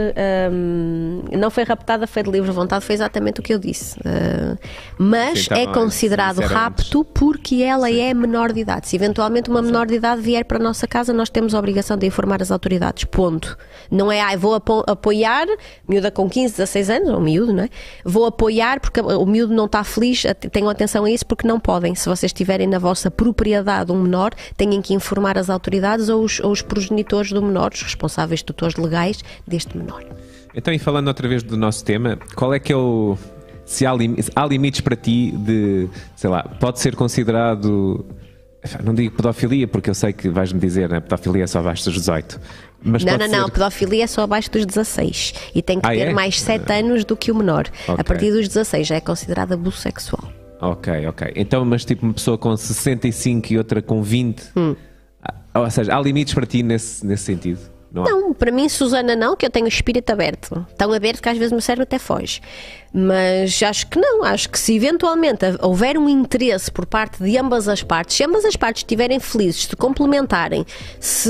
[0.51, 3.99] hum, não foi raptada, foi de livre vontade, foi exatamente o que eu disse.
[3.99, 4.57] Uh,
[4.97, 8.87] mas Sim, tá é considerado rapto porque ela é menor de idade.
[8.87, 11.97] Se eventualmente uma menor de idade vier para a nossa casa, nós temos a obrigação
[11.97, 13.03] de informar as autoridades.
[13.03, 13.57] Ponto.
[13.91, 15.47] Não é, ai, vou apo- apoiar,
[15.87, 17.69] miúda com 15, 16 anos, ou miúdo, não é?
[18.05, 21.95] Vou apoiar porque o miúdo não está feliz, tenham atenção a isso porque não podem.
[21.95, 26.39] Se vocês tiverem na vossa propriedade um menor, têm que informar as autoridades ou os,
[26.39, 30.03] ou os progenitores do menor, os responsáveis tutores legais deste menor.
[30.53, 33.17] Então, e falando outra vez do nosso tema, qual é que é o.
[33.65, 38.05] Se há, lim- há limites para ti de, sei lá, pode ser considerado.
[38.83, 40.99] Não digo pedofilia, porque eu sei que vais-me dizer, né?
[40.99, 42.39] Pedofilia é só abaixo dos 18.
[42.83, 46.07] Mas não, não, não, pedofilia é só abaixo dos 16 e tem que Ah, ter
[46.07, 46.13] é?
[46.13, 47.67] mais 7 anos do que o menor.
[47.83, 47.95] Ok.
[47.97, 50.29] A partir dos 16 já é considerado abuso sexual.
[50.61, 51.31] Ok, ok.
[51.35, 54.43] Então, mas tipo uma pessoa com 65 e outra com 20.
[54.57, 54.75] Hum.
[55.53, 57.78] Ou seja, há limites para ti nesse, nesse sentido?
[57.91, 58.03] Não.
[58.03, 60.65] Não, para mim, Susana, não, que eu tenho o espírito aberto.
[60.77, 62.41] Tão aberto que às vezes o meu cérebro até foge.
[62.93, 64.23] Mas acho que não.
[64.23, 68.45] Acho que se eventualmente houver um interesse por parte de ambas as partes, se ambas
[68.45, 70.65] as partes estiverem felizes, se complementarem,
[70.99, 71.29] se,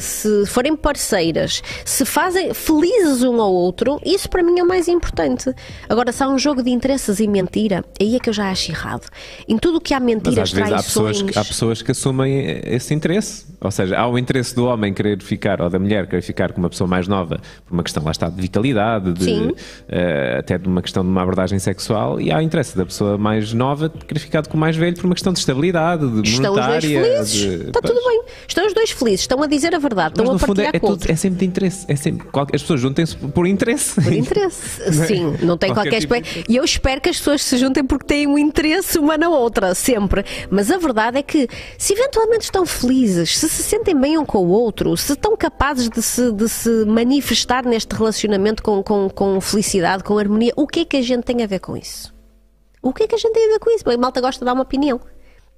[0.00, 4.88] se forem parceiras, se fazem felizes um ao outro, isso para mim é o mais
[4.88, 5.52] importante.
[5.88, 8.70] Agora, se há um jogo de interesses e mentira, aí é que eu já acho
[8.70, 9.08] errado.
[9.48, 12.60] Em tudo o que há Mas mentiras, às vezes há pessoas, há pessoas que assumem
[12.64, 13.46] esse interesse.
[13.60, 16.60] Ou seja, há o interesse do homem querer ficar, ou da mulher querer ficar com
[16.60, 19.54] uma pessoa mais nova, por uma questão lá está de vitalidade, de,
[19.88, 23.18] eh, até de uma questão de uma abordagem sexual, e há o interesse da pessoa
[23.18, 26.28] mais nova de querer ficar com o mais velho por uma questão de estabilidade, de
[26.28, 27.02] Estão os dois monetária.
[27.02, 27.32] felizes.
[27.32, 28.06] de- Está tudo Pois.
[28.06, 28.22] bem.
[28.48, 29.20] Estão os dois felizes.
[29.20, 30.14] Estão a dizer a verdade.
[30.16, 31.84] Mas Estão a fundo é, partilhar é, tudo- é sempre de interesse.
[31.88, 34.00] É sempre, qualquer- as pessoas juntem-se por interesse.
[34.00, 34.92] Por interesse.
[35.06, 36.42] Sim, não tem Qualquer qualquer tipo.
[36.52, 39.74] E eu espero que as pessoas se juntem porque têm um interesse uma na outra,
[39.74, 40.24] sempre.
[40.50, 44.38] Mas a verdade é que, se eventualmente estão felizes, se se sentem bem um com
[44.38, 49.40] o outro, se estão capazes de se, de se manifestar neste relacionamento com, com, com
[49.40, 52.12] felicidade, com harmonia, o que é que a gente tem a ver com isso?
[52.82, 53.84] O que é que a gente tem a ver com isso?
[53.84, 55.00] Bem, a malta gosta de dar uma opinião.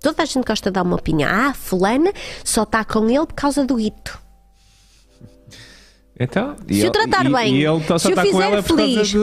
[0.00, 1.30] Toda a gente gosta de dar uma opinião.
[1.32, 2.12] Ah, fulana
[2.44, 4.18] só está com ele por causa do guito.
[6.18, 9.08] Então, e Se o tratar e- bem, e só se o fizer feliz.
[9.08, 9.18] de...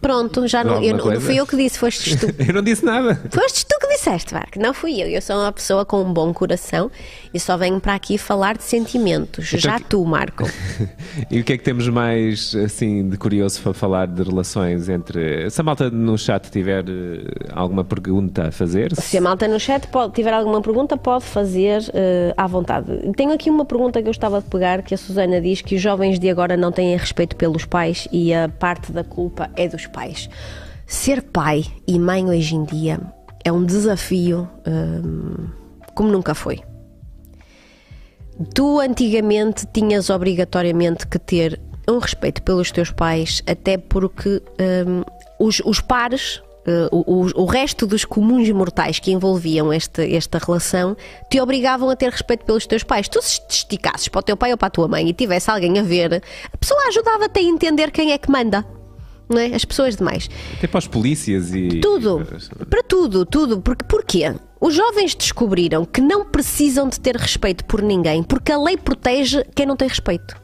[0.00, 1.20] Pronto, já não, eu, não coisa?
[1.20, 2.26] fui eu que disse, foste tu.
[2.42, 3.20] Eu não disse nada.
[3.30, 5.06] Foste tu que disseste, Marco, não fui eu.
[5.08, 6.90] Eu sou uma pessoa com um bom coração
[7.32, 9.48] e só venho para aqui falar de sentimentos.
[9.48, 10.44] Então Já tu, Marco.
[11.30, 15.48] E o que é que temos mais assim de curioso para falar de relações entre.
[15.50, 19.58] Se a malta no chat tiver eh, alguma pergunta a fazer, Se a malta no
[19.58, 22.86] chat pode- tiver alguma pergunta, pode fazer eh, à vontade.
[23.16, 25.80] Tenho aqui uma pergunta que eu estava a pegar, que a Susana diz que os
[25.80, 29.86] jovens de agora não têm respeito pelos pais e a parte da culpa é dos
[29.86, 30.28] pais.
[30.86, 33.00] Ser pai e mãe hoje em dia
[33.46, 35.48] é um desafio hum,
[35.94, 36.60] como nunca foi.
[38.54, 44.42] Tu antigamente tinhas obrigatoriamente que ter um respeito pelos teus pais, até porque
[44.86, 45.02] hum,
[45.38, 50.96] os, os pares, eh, o, o- resto dos comuns mortais que envolviam esta, esta relação,
[51.30, 53.08] te obrigavam a ter respeito pelos teus pais.
[53.08, 55.78] Tu se esticasses para o teu pai ou para a tua mãe e tivesse alguém
[55.78, 56.20] a ver,
[56.52, 58.66] a pessoa ajudava-te a entender quem é que manda.
[59.28, 59.54] Não é?
[59.54, 60.28] As pessoas demais.
[60.56, 61.80] até para os polícias e.
[61.80, 62.26] Tudo.
[62.70, 63.60] Para tudo, tudo.
[63.60, 64.34] Porque, porquê?
[64.60, 69.44] Os jovens descobriram que não precisam de ter respeito por ninguém, porque a lei protege
[69.54, 70.36] quem não tem respeito.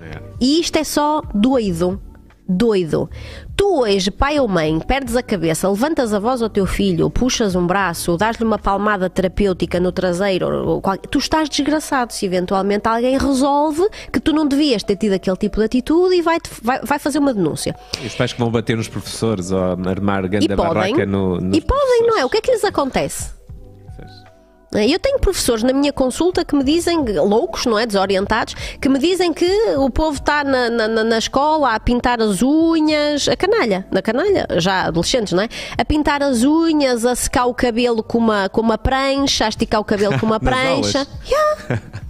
[0.00, 0.20] É.
[0.40, 2.00] E isto é só doido.
[2.48, 3.10] Doido.
[3.54, 7.54] Tu hoje, pai ou mãe, perdes a cabeça, levantas a voz ao teu filho, puxas
[7.54, 13.18] um braço, dás-lhe uma palmada terapêutica no traseiro, qual- tu estás desgraçado se eventualmente alguém
[13.18, 16.98] resolve que tu não devias ter tido aquele tipo de atitude e vai, vai, vai
[16.98, 17.74] fazer uma denúncia.
[18.02, 21.36] E os pais que vão bater nos professores ou armar E grande podem, barraca no.
[21.54, 22.24] e podem, não é?
[22.24, 23.36] O que é que lhes acontece?
[24.70, 27.86] Eu tenho professores na minha consulta que me dizem, loucos, não é?
[27.86, 29.46] Desorientados, que me dizem que
[29.78, 34.46] o povo está na, na, na- escola a pintar as unhas, a canalha, na canalha,
[34.58, 35.48] já adolescentes, não é?
[35.76, 39.80] A pintar as unhas, a secar o cabelo com uma, com uma prancha, a esticar
[39.80, 41.06] o cabelo com uma prancha.
[41.26, 41.82] Yeah.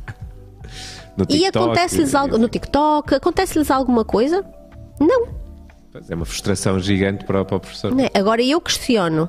[1.16, 4.44] No E TikTok, acontece-lhes algo no TikTok, acontece-lhes alguma coisa?
[5.00, 5.26] Não.
[6.08, 7.92] É uma frustração gigante para, o- para o professor.
[8.00, 8.16] É?
[8.16, 9.28] Agora eu questiono: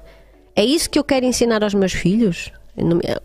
[0.55, 2.51] é isso que eu quero ensinar aos meus filhos?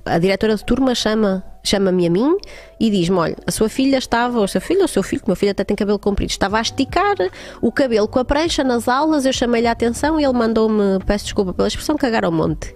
[0.04, 2.36] A diretora de turma chama, chama-me a mim
[2.78, 5.20] e diz-me: olha, a sua filha estava, ou o seu filho, ou o seu filho,
[5.20, 7.16] que o meu filho até tem cabelo comprido, estava a esticar
[7.60, 11.24] o cabelo com a prancha nas aulas, eu chamei-lhe a atenção e ele mandou-me, peço
[11.24, 12.74] desculpa pela expressão, cagar ao monte.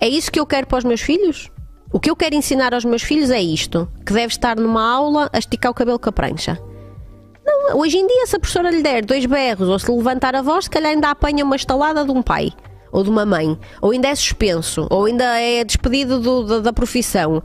[0.00, 1.50] É isso que eu quero para os meus filhos?
[1.92, 5.28] O que eu quero ensinar aos meus filhos é isto: que deve estar numa aula
[5.32, 6.58] a esticar o cabelo com a prancha.
[7.44, 10.42] Não, hoje em dia, se a professora lhe der dois berros ou se levantar a
[10.42, 12.52] voz, se calhar ainda apanha uma estalada de um pai
[12.92, 16.72] ou de uma mãe, ou ainda é suspenso, ou ainda é despedido do- da, da
[16.72, 17.42] profissão.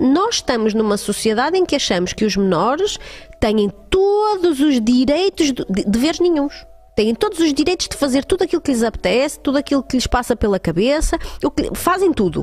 [0.00, 2.98] Nós estamos numa sociedade em que achamos que os menores
[3.38, 6.64] têm todos os direitos, de, de deveres nenhuns.
[6.96, 10.06] Têm todos os direitos de fazer tudo aquilo que lhes apetece, tudo aquilo que lhes
[10.06, 12.42] passa pela cabeça, que- fazem tudo.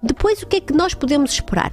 [0.00, 1.72] Depois, o que é que nós podemos esperar?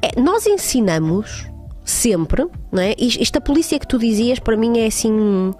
[0.00, 1.44] É, nós ensinamos
[1.84, 2.94] sempre, não é?
[2.96, 5.52] Isto, isto a polícia que tu dizias, para mim é assim.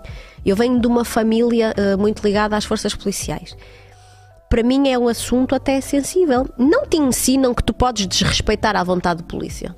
[0.47, 3.57] Eu venho de uma família eh, muito ligada às forças policiais.
[4.49, 6.49] Para mim é um assunto até sensível.
[6.57, 9.74] Não te ensinam que tu podes desrespeitar à vontade de polícia.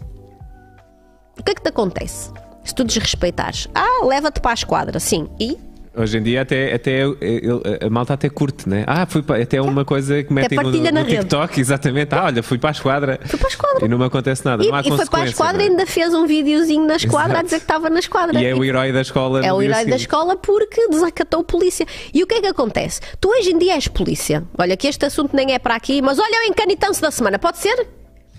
[1.39, 2.31] O que é que te acontece?
[2.63, 5.57] Se tu desrespeitares, ah, leva-te para a esquadra, sim, e
[5.99, 8.85] Hoje em dia até, até ele- a malta até curte, né?
[8.87, 10.71] Ah, fui para, até uma coisa que metem no, no
[11.03, 11.19] rede.
[11.21, 12.15] TikTok, exatamente.
[12.15, 13.21] Ah, olha, fui para a esquadra.
[13.25, 13.85] Fui para a esquadra.
[13.85, 14.65] E não me acontece nada.
[14.65, 15.69] E, não há e foi para a esquadra e é?
[15.71, 17.39] ainda fez um videozinho na esquadra Exato.
[17.41, 18.41] a dizer que estava na esquadra.
[18.41, 19.45] E é o herói da escola.
[19.45, 21.87] É o herói da escola porque desacatou polícia.
[22.15, 23.01] E o que é que acontece?
[23.21, 24.45] Tu hoje em dia és polícia.
[24.57, 27.59] Olha, que este assunto nem é para aqui, mas olha o encanitão-se da semana, pode
[27.59, 27.98] ser?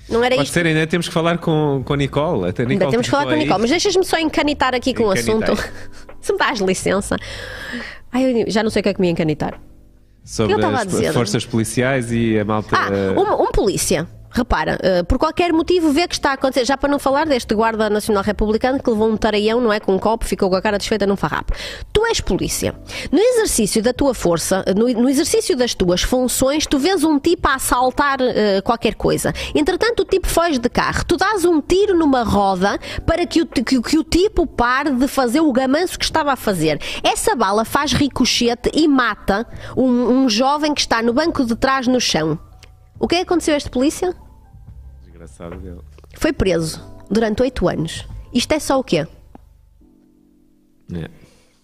[0.09, 0.53] Não era Pode isto.
[0.53, 2.49] ser, ainda temos que falar com, com Nicole.
[2.49, 3.35] Até a Ainda Nicole temos que falar com a.
[3.35, 5.55] Nicole, mas deixas-me só encanitar aqui com o assunto.
[6.19, 7.15] Se me dás licença.
[8.11, 9.59] Ai, eu já não sei o que é que me encanitar.
[10.23, 10.53] Sobre
[11.07, 12.75] as forças policiais e a malta.
[12.75, 14.07] Ah, um, um polícia.
[14.31, 17.53] Repara, eh, por qualquer motivo vê que está a acontecer, já para não falar deste
[17.55, 19.79] guarda nacional republicano que levou um tareião, não é?
[19.79, 21.53] Com um copo, ficou com a cara desfeita num farrapo.
[21.91, 22.75] Tu és polícia.
[23.11, 27.47] No exercício da tua força, no, no exercício das tuas funções, tu vês um tipo
[27.47, 29.33] a assaltar eh, qualquer coisa.
[29.55, 31.03] Entretanto, o tipo foge de carro.
[31.05, 35.07] Tu dás um tiro numa roda para que o, que, que o tipo pare de
[35.07, 36.79] fazer o gamanço que estava a fazer.
[37.03, 41.87] Essa bala faz ricochete e mata um, um jovem que está no banco de trás
[41.87, 42.37] no chão.
[42.99, 44.13] O que é que aconteceu a este polícia?
[45.03, 45.79] Desgraçado dele.
[46.15, 48.05] Foi preso durante oito anos.
[48.33, 49.07] Isto é só o quê?
[50.93, 51.09] É.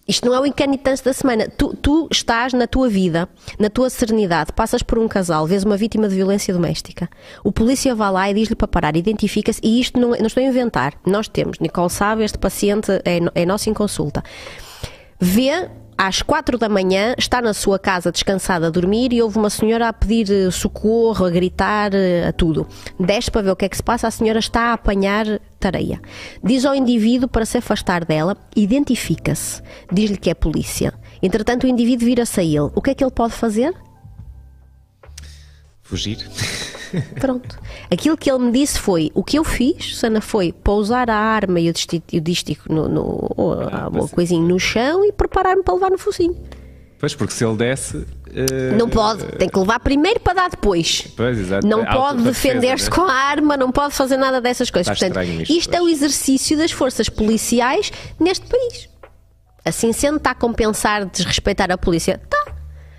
[0.08, 1.48] Isto não é o encanitante da semana.
[1.48, 3.28] Tu, tu estás na tua vida,
[3.58, 7.10] na tua serenidade, passas por um casal, vês uma vítima de violência doméstica.
[7.42, 10.46] O polícia vai lá e diz-lhe para parar, identifica-se, e isto não, não estou a
[10.46, 10.94] inventar.
[11.04, 14.22] Nós temos, Nicole sabe, este paciente é, é nosso em consulta.
[15.18, 19.50] Vê às quatro da manhã, está na sua casa descansada a dormir e houve uma
[19.50, 22.66] senhora a pedir eh, socorro, a gritar, eh, a tudo.
[22.98, 25.26] Desce para ver o que é que se passa, a senhora está a apanhar
[25.58, 26.00] tareia.
[26.42, 30.92] Diz ao indivíduo para se afastar dela, identifica-se, diz-lhe que é polícia.
[31.22, 32.70] Entretanto, o indivíduo vira-se a ele.
[32.74, 33.74] O que é que ele pode fazer?
[35.88, 36.18] Fugir.
[37.20, 37.58] Pronto.
[37.90, 41.60] Aquilo que ele me disse foi: o que eu fiz, Sana, foi pousar a arma
[41.60, 45.74] e o dístico no, no, ou a- mas- o coisinho no chão e preparar-me para
[45.74, 46.36] levar no focinho.
[46.98, 48.06] Pois, porque se ele desse.
[48.34, 51.06] eh, Não pode, tem que levar primeiro para dar depois.
[51.14, 51.66] Pois, exato.
[51.66, 52.96] Não pode defender-se né?
[52.96, 54.90] com a arma, não pode fazer nada dessas coisas.
[54.92, 58.88] Está Portanto, isto, isto é o exercício das forças policiais neste país.
[59.64, 62.18] Assim sendo, está a compensar desrespeitar a polícia?
[62.24, 62.55] Está.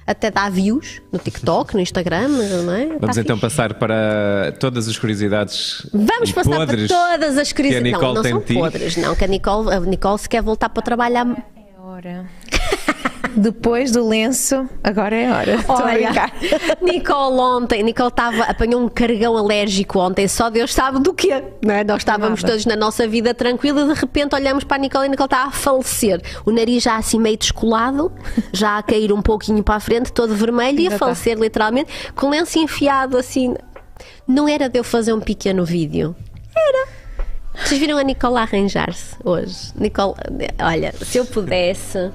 [0.07, 2.85] Até dá views no TikTok, no Instagram, não é?
[2.97, 3.41] Vamos Tá então fixe.
[3.41, 5.85] passar para todas as curiosidades.
[5.93, 7.91] Vamos passar podres para todas as crises.
[7.91, 9.13] Não, não são podres, não.
[9.15, 11.25] Que a Nicole, a Nicole se quer voltar para trabalhar.
[11.97, 12.27] Hora.
[13.35, 15.65] Depois do lenço, agora é hora.
[15.67, 16.31] Olha.
[16.79, 21.43] Nicole ontem, Nicole estava, apanhou um cargão alérgico ontem, só Deus sabe do quê.
[21.59, 21.83] Não é?
[21.83, 22.53] Nós estávamos Nada.
[22.53, 25.25] todos na nossa vida tranquila e de repente olhamos para a Nicole e a Nicole
[25.25, 26.21] está a falecer.
[26.45, 28.11] O nariz já assim meio descolado,
[28.53, 30.99] já a cair um pouquinho para a frente, todo vermelho e a está.
[30.99, 33.55] falecer literalmente, com o lenço enfiado assim.
[34.27, 36.15] Não era de eu fazer um pequeno vídeo.
[36.55, 36.96] Era.
[37.63, 39.71] Vocês viram a Nicole arranjar-se hoje?
[39.75, 40.13] Nicole,
[40.61, 42.11] olha, se eu pudesse.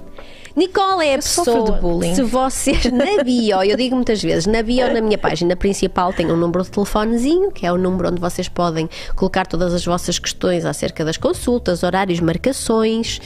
[0.54, 1.72] Nicole é a Eu pessoa.
[1.72, 2.14] de bullying.
[2.14, 6.30] Se vocês, na bio, eu digo muitas vezes, na bio, na minha página principal, tem
[6.30, 10.18] um número de telefonezinho, que é o número onde vocês podem colocar todas as vossas
[10.18, 13.18] questões acerca das consultas, horários, marcações,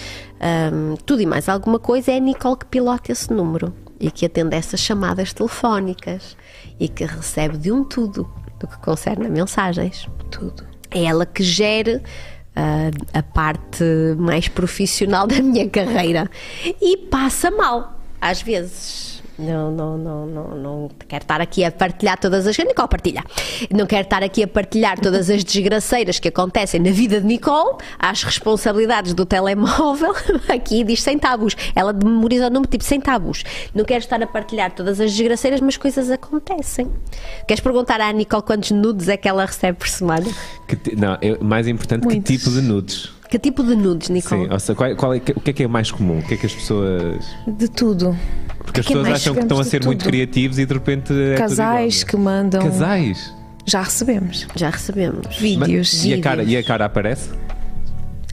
[0.72, 2.12] hum, tudo e mais alguma coisa.
[2.12, 6.36] É a Nicole que pilota esse número e que atende essas chamadas telefónicas
[6.78, 10.06] e que recebe de um tudo do que concerne a mensagens.
[10.30, 10.64] Tudo.
[10.96, 12.00] É ela que gere
[12.54, 13.84] ah, a parte
[14.16, 16.30] mais profissional da minha carreira
[16.80, 19.15] e passa mal às vezes.
[19.38, 22.56] Não, não, não, não, não quero estar aqui a partilhar todas as.
[22.56, 23.22] Nicole partilha.
[23.70, 27.76] Não quero estar aqui a partilhar todas as desgraceiras que acontecem na vida de Nicole,
[27.98, 30.14] às responsabilidades do telemóvel.
[30.48, 31.54] Aqui diz sem tabus.
[31.74, 33.44] Ela memoriza o número tipo sem tabus.
[33.74, 36.90] Não quero estar a partilhar todas as desgraceiras, mas coisas acontecem.
[37.46, 40.26] Queres perguntar à Nicole quantos nudes é que ela recebe por semana?
[40.66, 42.24] Que não, é mais importante, Muitos.
[42.24, 43.15] que tipo de nudes?
[43.28, 44.44] Que tipo de nudes, Nicole?
[44.46, 46.18] Sim, ou seja, qual, qual é, o que é que é mais comum?
[46.18, 47.24] O que é que as pessoas.
[47.46, 48.16] De tudo.
[48.64, 49.20] Porque as que é pessoas mais?
[49.22, 51.12] acham que estão a ser muito criativos e de repente.
[51.12, 52.60] É tudo Casais igual, que mandam.
[52.60, 52.64] é?
[52.64, 53.34] Casais?
[53.64, 54.46] Já recebemos.
[54.54, 55.36] Já recebemos.
[55.38, 55.92] Vídeos.
[55.92, 57.30] Mas- e, a cara, e a cara aparece?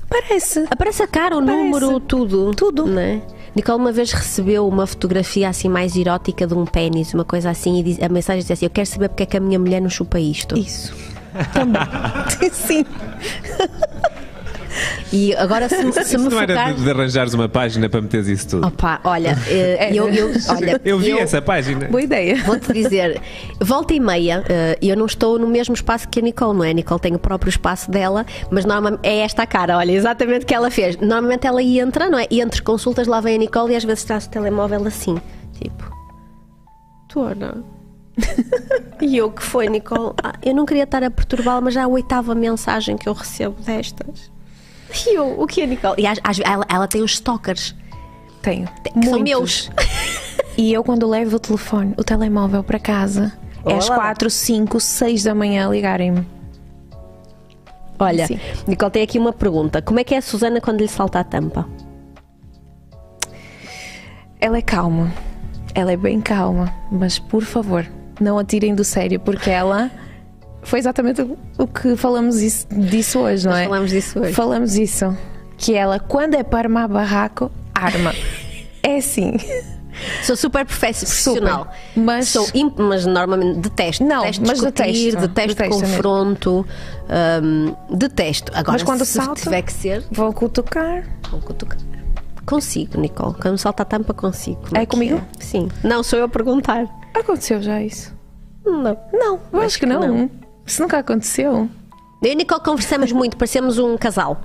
[0.07, 0.65] Parece.
[0.69, 2.51] Aparece a cara, o número, tudo.
[2.53, 2.85] Tudo.
[2.85, 3.19] Não é?
[3.55, 7.79] Nicole uma vez recebeu uma fotografia assim mais erótica de um pênis, uma coisa assim,
[7.79, 9.81] e diz- a mensagem dizia assim: Eu quero saber porque é que a minha mulher
[9.81, 10.57] não chupa isto.
[10.57, 10.93] Isso.
[11.51, 11.81] Também.
[12.53, 12.85] Sim.
[15.11, 16.73] E agora, se, se Isso me não era focar.
[16.73, 18.67] de, de arranjares uma página para meteres isso tudo.
[18.67, 21.88] Opa, olha, eh, eu, eu, olha, eu vi essa página.
[21.88, 22.43] Boa ideia.
[22.43, 23.21] Vou-te dizer,
[23.59, 26.71] volta e meia, eh, eu não estou no mesmo espaço que a Nicole, não é?
[26.71, 30.43] A Nicole tem o próprio espaço dela, mas normalmente é esta a cara, olha, exatamente
[30.43, 30.97] o que ela fez.
[30.97, 32.25] Normalmente ela entra, não é?
[32.31, 35.15] E entre consultas lá vem a Nicole e às vezes traz o telemóvel assim,
[35.59, 35.91] tipo,
[37.07, 37.63] Tona.
[39.01, 40.13] e eu que foi, Nicole?
[40.23, 43.13] Ah, eu não queria estar a perturbá-la, mas já é a oitava mensagem que eu
[43.13, 44.32] recebo destas.
[45.07, 46.01] E eu, o que é, Nicole?
[46.01, 47.75] E às- às- ela, ela tem os stalkers,
[48.41, 48.67] Tenho.
[48.99, 49.69] que são meus.
[50.55, 53.33] E eu, quando levo o telefone, o telemóvel para casa,
[53.65, 53.95] é às Olá.
[53.95, 56.27] 4, 5, 6 da manhã a ligarem-me.
[57.97, 58.39] Olha, Sim.
[58.67, 59.81] Nicole tem aqui uma pergunta.
[59.81, 61.67] Como é que é a Susana quando lhe salta a tampa?
[64.39, 65.11] Ela é calma.
[65.73, 66.71] Ela é bem calma.
[66.91, 67.83] Mas, por favor,
[68.19, 69.89] não a tirem do sério, porque ela
[70.64, 71.22] foi exatamente
[71.57, 73.66] o- que falamos isso- disso hoje, não Nós é?
[73.66, 74.34] falamos disso hoje.
[74.34, 75.18] Falamos isso.
[75.57, 78.14] Que ela, quando é para armar barraco, arma.
[78.84, 79.34] é assim.
[80.24, 81.68] Sou super profissional.
[81.95, 84.03] Mas- Sou imp- mas normalmente detesto.
[84.03, 84.84] Não, detesto mas discutir,
[85.16, 85.22] detesto.
[85.28, 86.66] detesto, Detesto confronto.
[87.43, 88.51] hum, detesto.
[88.55, 89.41] Agora, Mas quando se salta?
[89.41, 91.03] tiver que ser, Vou cutucar.
[91.30, 91.78] vou cutucar.
[92.45, 93.36] Consigo, Nicole.
[93.41, 94.59] Quando salta a tampa, consigo.
[94.68, 95.22] Como É que comigo?
[95.39, 95.70] Sim.
[95.84, 96.86] Não, sou eu a perguntar.
[97.14, 98.14] Aconteceu já isso?
[98.66, 98.97] Não.
[99.14, 100.01] Não, eu acho, que, que não.
[100.01, 100.30] não.
[100.66, 101.70] Isso nunca aconteceu.
[102.22, 104.41] Eu e Nicole conversamos muito, parecemos um casal.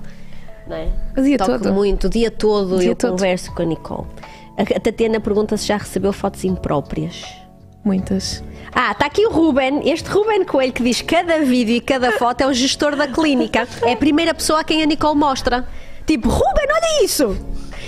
[0.67, 0.87] Não é?
[1.17, 1.73] O dia Toco todo.
[1.73, 3.11] muito, o dia todo O dia eu todo.
[3.11, 4.07] converso com a Nicole.
[4.57, 7.23] A a Tatiana pergunta se já recebeu fotos impróprias.
[7.83, 8.43] Muitas.
[8.73, 12.11] Ah, está aqui o Ruben, este Ruben Coelho que diz que cada vídeo e cada
[12.11, 13.65] foto é o gestor da clínica.
[13.83, 15.65] É a primeira pessoa a quem a Nicole mostra.
[16.05, 17.37] Tipo, Ruben, olha isso!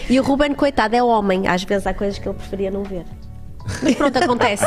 [0.10, 1.48] E o Ruben, coitado, é homem.
[1.48, 3.04] Às vezes há coisas que ele preferia não ver.
[3.98, 4.66] Pronto, acontece.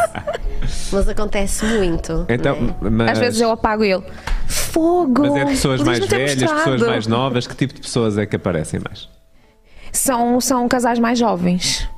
[0.93, 2.27] Mas acontece muito.
[2.29, 2.91] Então, não é?
[2.91, 4.03] mas, Às vezes eu apago ele.
[4.47, 5.23] Fogo!
[5.23, 8.81] mas é pessoas mais velhas, pessoas mais novas, que tipo de pessoas é que aparecem
[8.81, 9.09] mais?
[9.93, 11.89] São, são casais mais jovens.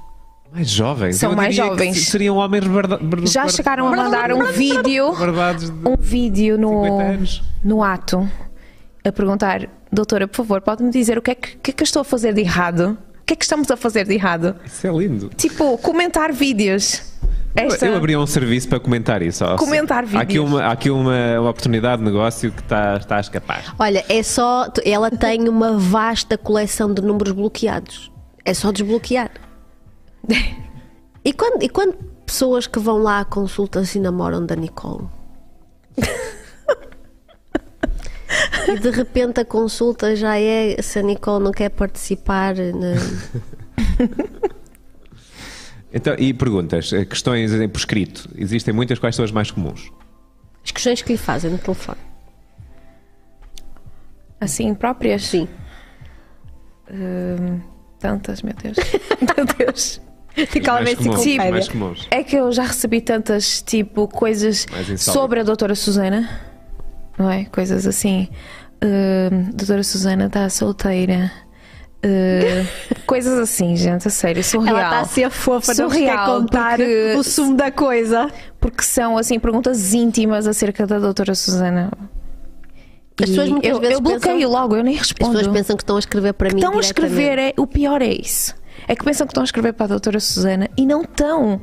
[0.52, 1.16] Mais jovens?
[1.16, 2.08] São Eu mais jovens.
[2.08, 5.12] seriam homens bar- Já chegaram a mandar um vídeo,
[5.84, 7.42] um vídeo no, 50 anos.
[7.64, 8.28] no ato
[9.04, 11.82] a perguntar, doutora, por favor, pode-me dizer o que é que, o que é que
[11.82, 12.96] eu estou a fazer de errado?
[13.26, 14.54] O que é que estamos a fazer de errado?
[14.64, 15.30] Isso é lindo.
[15.36, 17.02] Tipo, comentar vídeos.
[17.56, 19.44] Esta, Eu abria um serviço para comentar isso.
[19.44, 19.56] ó.
[19.56, 20.48] Comentar Há aqui vídeos.
[20.48, 23.74] uma, há aqui uma, uma oportunidade de negócio que está, está a escapar.
[23.80, 24.68] Olha, é só.
[24.84, 28.12] Ela tem uma vasta coleção de números bloqueados.
[28.44, 29.32] É só desbloquear.
[31.24, 35.08] E quando, e quando pessoas que vão lá à consulta se namoram da Nicole?
[38.68, 42.54] E de repente a consulta já é se a Nicole não quer participar.
[42.56, 42.96] né?
[45.92, 48.28] Então, e perguntas, eh, questões em- por escrito.
[48.36, 49.90] Existem muitas, quais são as mais comuns?
[50.62, 51.98] As questões que lhe fazem no telefone.
[54.38, 55.24] Assim, próprias?
[55.24, 55.48] Sim.
[56.90, 57.60] Hum,
[57.98, 58.76] tantas, meu Deus.
[59.36, 60.00] meu Deus.
[60.98, 62.06] Comuns, comuns.
[62.10, 64.66] É que eu já recebi tantas, tipo, coisas
[64.98, 66.28] sobre a doutora Susana,
[67.18, 67.44] não é?
[67.46, 68.28] Coisas assim.
[68.82, 71.30] Hum, doutora Susana está solteira.
[72.04, 72.66] Hum,
[73.06, 74.76] coisas assim, gente, a sério, surreal.
[74.76, 78.30] Ela está a ser fofa, não Surreal, contar porque- o sumo da coisa.
[78.60, 81.90] Porque são, assim, perguntas íntimas acerca da doutora Susana.
[83.18, 85.32] As pessoas muitas eu, vezes eu bloqueio pensam- logo, eu nem As respondo.
[85.38, 86.56] pessoas pensam que estão a escrever para mim.
[86.56, 88.54] Estão a escrever, é, o pior é isso.
[88.86, 91.60] É que pensam que estão a escrever para a doutora Susana e não estão.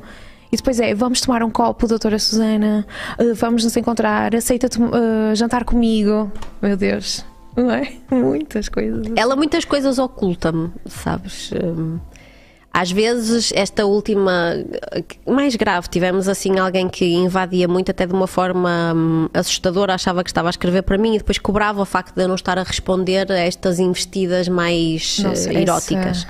[0.54, 2.86] E depois é, vamos tomar um copo, doutora Susana,
[3.20, 6.32] uh, vamos nos encontrar, aceita uh, jantar comigo.
[6.62, 7.26] Meu Deus,
[7.58, 7.92] não é?
[8.12, 9.08] Muitas coisas.
[9.16, 11.50] Ela muitas coisas oculta-me, sabes?
[11.54, 11.98] Hum,
[12.72, 14.32] Às vezes, esta última,
[15.28, 20.24] mais grave, tivemos assim alguém que invadia muito, até de uma forma hum, assustadora, achava
[20.24, 22.60] que estava a escrever para mim e depois cobrava o facto de eu não estar
[22.60, 26.18] a responder a estas investidas mais Nossa, eh, eróticas.
[26.20, 26.28] essa-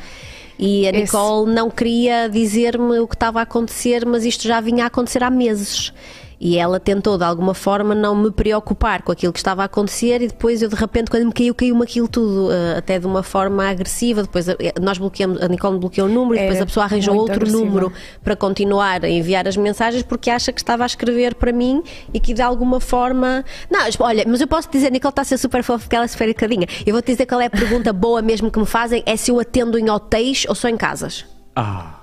[0.65, 4.61] E a Esse- Nicole não queria dizer-me o que estava a acontecer, mas isto já
[4.61, 5.91] vinha a acontecer há meses.
[6.39, 10.21] E ela tentou, de alguma forma, não me preocupar com aquilo que estava a acontecer
[10.21, 13.23] e depois eu, de repente, quando me caiu, caiu-me aquilo tudo, eh, até de uma
[13.23, 14.21] forma agressiva.
[14.23, 17.15] Depois eh, nós bloqueamos, a Nicole bloqueou o número e depois Era a pessoa arranjou
[17.15, 17.63] outro agressiva.
[17.63, 21.81] número para continuar a enviar as mensagens porque acha que estava a escrever para mim
[22.13, 23.45] e que de alguma forma.
[23.69, 26.07] Não, olha, mas eu posso dizer, Nicole está a ser super fofa porque ela é
[26.07, 26.67] super educadinha.
[26.85, 29.39] Eu vou-te dizer qual é a pergunta boa mesmo que me fazem: é se eu
[29.39, 31.25] atendo em hotéis ou só em casas.
[31.55, 31.99] Ah,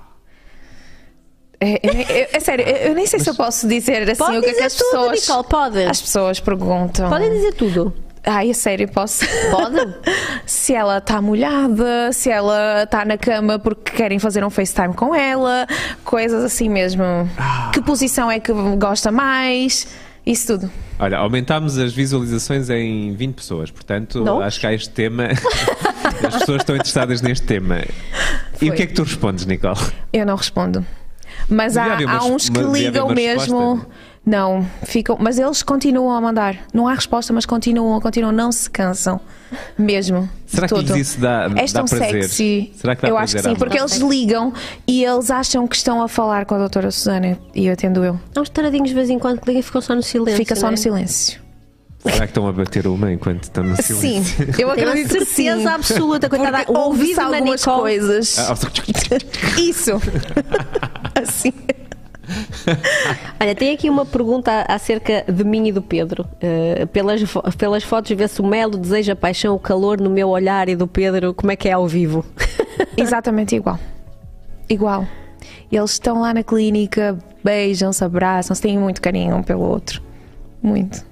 [1.63, 4.17] É, eu nem- eu- é sério, eu, eu nem sei se eu posso dizer assim
[4.17, 5.21] Pode o que é que dizer as tudo, pessoas.
[5.27, 5.83] Nicole, pode.
[5.83, 7.07] As pessoas perguntam.
[7.09, 7.93] Podem dizer tudo.
[8.23, 9.23] Ai, é sério, posso.
[9.51, 9.77] Pode?
[10.45, 15.13] se ela está molhada, se ela está na cama porque querem fazer um FaceTime com
[15.15, 15.67] ela,
[16.03, 17.03] coisas assim mesmo.
[17.73, 19.87] Que posição é que gosta mais?
[20.25, 20.71] Isso tudo.
[20.99, 24.39] olha, aumentámos as visualizações em 20 pessoas, portanto, Não?
[24.41, 25.29] acho que há este tema.
[26.27, 27.81] as pessoas estão interessadas neste tema.
[28.61, 29.79] E o que é que tu respondes, Nicole?
[30.13, 30.85] Eu não respondo.
[31.51, 33.39] Mas há, há uns que ligam mesmo.
[33.75, 33.87] resposta.
[34.25, 35.17] Não, ficam.
[35.19, 36.55] Mas eles continuam a mandar.
[36.73, 39.19] Não há resposta, mas continuam, continuam, não se cansam.
[39.77, 40.29] Mesmo.
[40.45, 42.23] Será que isso dá, És dá tão prazer?
[42.23, 42.71] sexy.
[42.75, 44.53] Será que dá eu acho que sim, porque eles ligam
[44.87, 48.19] e eles acham que estão a falar com a doutora Susana e eu atendo eu.
[48.35, 50.37] Há uns taradinhos de vez em quando que ligam e ficam só no silêncio.
[50.37, 50.71] Fica só não é?
[50.71, 51.41] no silêncio.
[52.03, 53.83] Será que estão a bater uma enquanto estão no Sim,
[54.23, 54.43] silêncio?
[54.47, 55.43] eu Tenho a acredito que sim.
[55.45, 56.59] certeza absoluta, coitada.
[56.59, 57.81] Porque O ouve-se ouvido na algumas Nicole.
[57.81, 58.39] coisas.
[58.39, 58.55] Ah,
[59.61, 59.91] Isso.
[61.21, 61.53] assim.
[63.39, 66.25] Olha, tem aqui uma pergunta acerca de mim e do Pedro.
[66.41, 70.09] Uh, pelas, fo- pelas fotos vê-se o melo, o desejo, a paixão, o calor no
[70.09, 71.33] meu olhar e do Pedro.
[71.33, 72.23] Como é que é ao vivo?
[72.95, 73.79] Exatamente igual.
[74.69, 75.05] Igual.
[75.71, 80.01] Eles estão lá na clínica, beijam-se, abraçam-se, têm muito carinho um pelo outro.
[80.61, 81.03] Muito.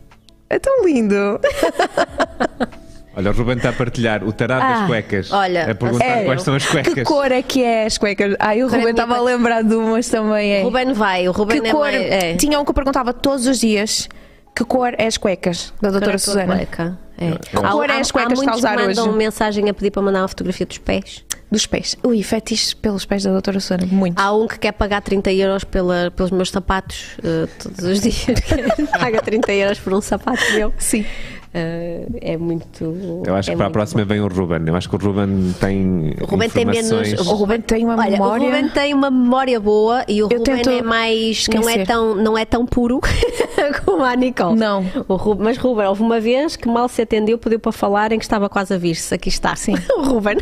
[0.49, 1.15] É tão lindo.
[3.19, 5.31] Olha, o Ruben está a partilhar o tarado das Ah, cuecas.
[5.33, 6.25] olha, a perguntar sério?
[6.25, 6.93] quais são as cuecas.
[6.93, 8.33] Que cor é que é as cuecas?
[8.39, 10.53] Ai, o Para Ruben mim, estava a lembrar de umas também.
[10.53, 10.61] É.
[10.61, 11.81] O Ruben vai, o Ruben que é cor?
[11.81, 11.95] mais.
[11.95, 12.35] É.
[12.35, 14.07] Tinha um que eu perguntava todos os dias
[14.55, 16.55] que cor é as cuecas da é doutora a tua Susana.
[16.55, 16.97] cueca?
[17.17, 17.31] É.
[17.31, 19.17] Que cor é as cuecas que muitos está a usar que mandam hoje?
[19.17, 21.25] mensagem a pedir para mandar uma fotografia dos pés.
[21.51, 21.97] Dos pés.
[22.03, 23.85] Ui, fetiche pelos pés da doutora Susana.
[23.91, 24.17] Muito.
[24.17, 28.23] Há um que quer pagar 30 euros pela, pelos meus sapatos eh, todos os dias.
[28.97, 30.71] Paga 30 euros por um sapato meu.
[30.77, 31.03] Sim.
[31.51, 33.23] Eh, é muito.
[33.25, 34.59] Eu acho é que para a próxima vem o Ruben.
[34.67, 36.13] Eu acho que o Ruben tem.
[36.21, 38.43] O Ruben tem menos- informações- O Ruben tem uma Olha, memória.
[38.43, 41.47] o Ruben tem uma memória boa e o Eu Ruben é mais.
[41.47, 42.99] Não é, tão, não é tão puro
[43.83, 44.55] como a Nicole.
[44.59, 44.85] Não.
[45.07, 48.19] O Ruben, mas Ruben, houve uma vez que mal se atendeu, pediu para falar em
[48.19, 49.15] que estava quase a vir-se.
[49.15, 49.55] Aqui está.
[49.55, 49.73] Sim.
[49.97, 50.37] o Ruben.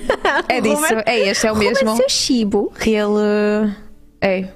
[0.50, 1.96] É O disso, Ruben- é este, é o Ruben, mesmo.
[1.96, 2.74] seu chibo.
[2.78, 3.74] que ele
[4.20, 4.50] é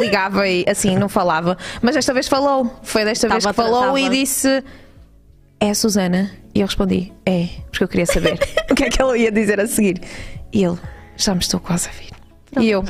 [0.00, 2.72] ligava e assim não falava, mas desta vez falou.
[2.82, 4.00] Foi desta vez que falou tratava.
[4.00, 4.64] e disse:
[5.60, 6.30] É a Susana?
[6.54, 8.38] E eu respondi: É, porque eu queria saber
[8.70, 10.00] o que é que ele ia dizer a seguir.
[10.52, 10.78] E ele:
[11.16, 12.10] Já me estou quase a vir.
[12.62, 12.84] E eu: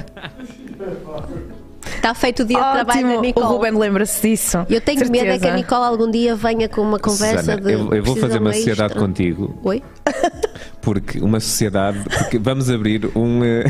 [1.97, 3.47] Está feito o dia de trabalho da Ótimo, o Nicole.
[3.47, 4.59] Ruben lembra-se disso.
[4.69, 5.57] Eu tenho medo é que a Certeza.
[5.57, 7.73] Nicole algum dia venha com uma conversa Susana, de.
[7.73, 9.01] eu, eu vou fazer uma sociedade extra.
[9.01, 9.83] contigo, Oi?
[10.83, 13.43] porque uma sociedade, porque vamos abrir um.
[13.43, 13.65] eh,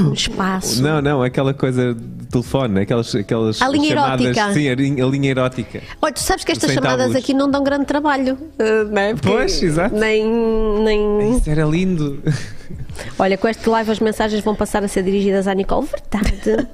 [0.00, 0.82] Um espaço.
[0.82, 1.96] Não, não, aquela coisa
[2.32, 4.20] telefone, aquelas, aquelas A linha chamadas.
[4.26, 4.52] erótica.
[4.54, 5.80] Sim, a linha, a linha erótica.
[6.00, 7.16] Olha, tu sabes que estas Sem chamadas tabus.
[7.16, 8.36] aqui não dão grande trabalho.
[8.58, 9.14] eh, não é?
[9.14, 9.94] Porque Pois, exato.
[9.94, 10.24] Nem,
[10.82, 11.36] nem.
[11.36, 12.22] Isso era lindo.
[13.18, 15.86] Olha, com este live as mensagens vão passar a ser dirigidas à Nicole.
[15.86, 16.68] Verdade.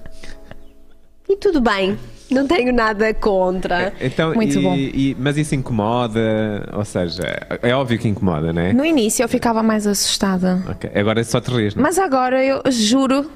[1.29, 1.99] e tudo bem.
[2.31, 3.93] Não tenho nada contra.
[4.01, 4.75] Então, Muito e- bom.
[4.77, 7.23] e- mas isso incomoda, ou seja,
[7.63, 8.73] é óbvio que incomoda, não é?
[8.75, 10.63] No início eu ficava mais assustada.
[10.69, 11.83] Ok, Agora só te rias, não é?
[11.85, 13.31] Mas agora eu juro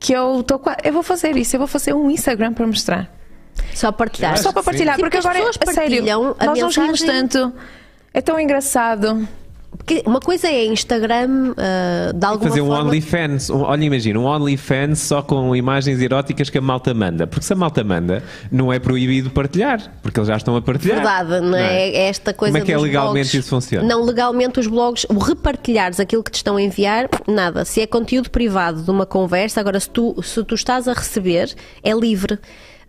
[0.00, 0.78] que eu estou quase.
[0.82, 3.08] Eu vou fazer isso, eu vou fazer um Instagram para mostrar.
[3.74, 4.38] Só partilhar.
[4.38, 7.52] Só para partilhar, Sim, porque porque agora, pessoas a sério, nós não rimos tanto.
[8.12, 9.28] É tão engraçado.
[9.76, 12.90] Porque uma coisa é Instagram, eh, de alguma Fazer um forma.
[12.90, 17.26] OnlyFans, um, olha, imagina, um OnlyFans só com imagens eróticas que a malta manda.
[17.26, 20.96] Porque se a malta manda, não é proibido partilhar, porque eles já estão a partilhar.
[20.96, 21.88] Verdade, não é?
[21.88, 23.34] É esta coisa Como é que é legalmente blogs.
[23.34, 23.86] isso funciona?
[23.86, 27.64] Não, legalmente os blogs, o repartilhares aquilo que te estão a enviar, nada.
[27.64, 31.54] Se é conteúdo privado de uma conversa, agora se tu, se tu estás a receber,
[31.82, 32.38] é livre.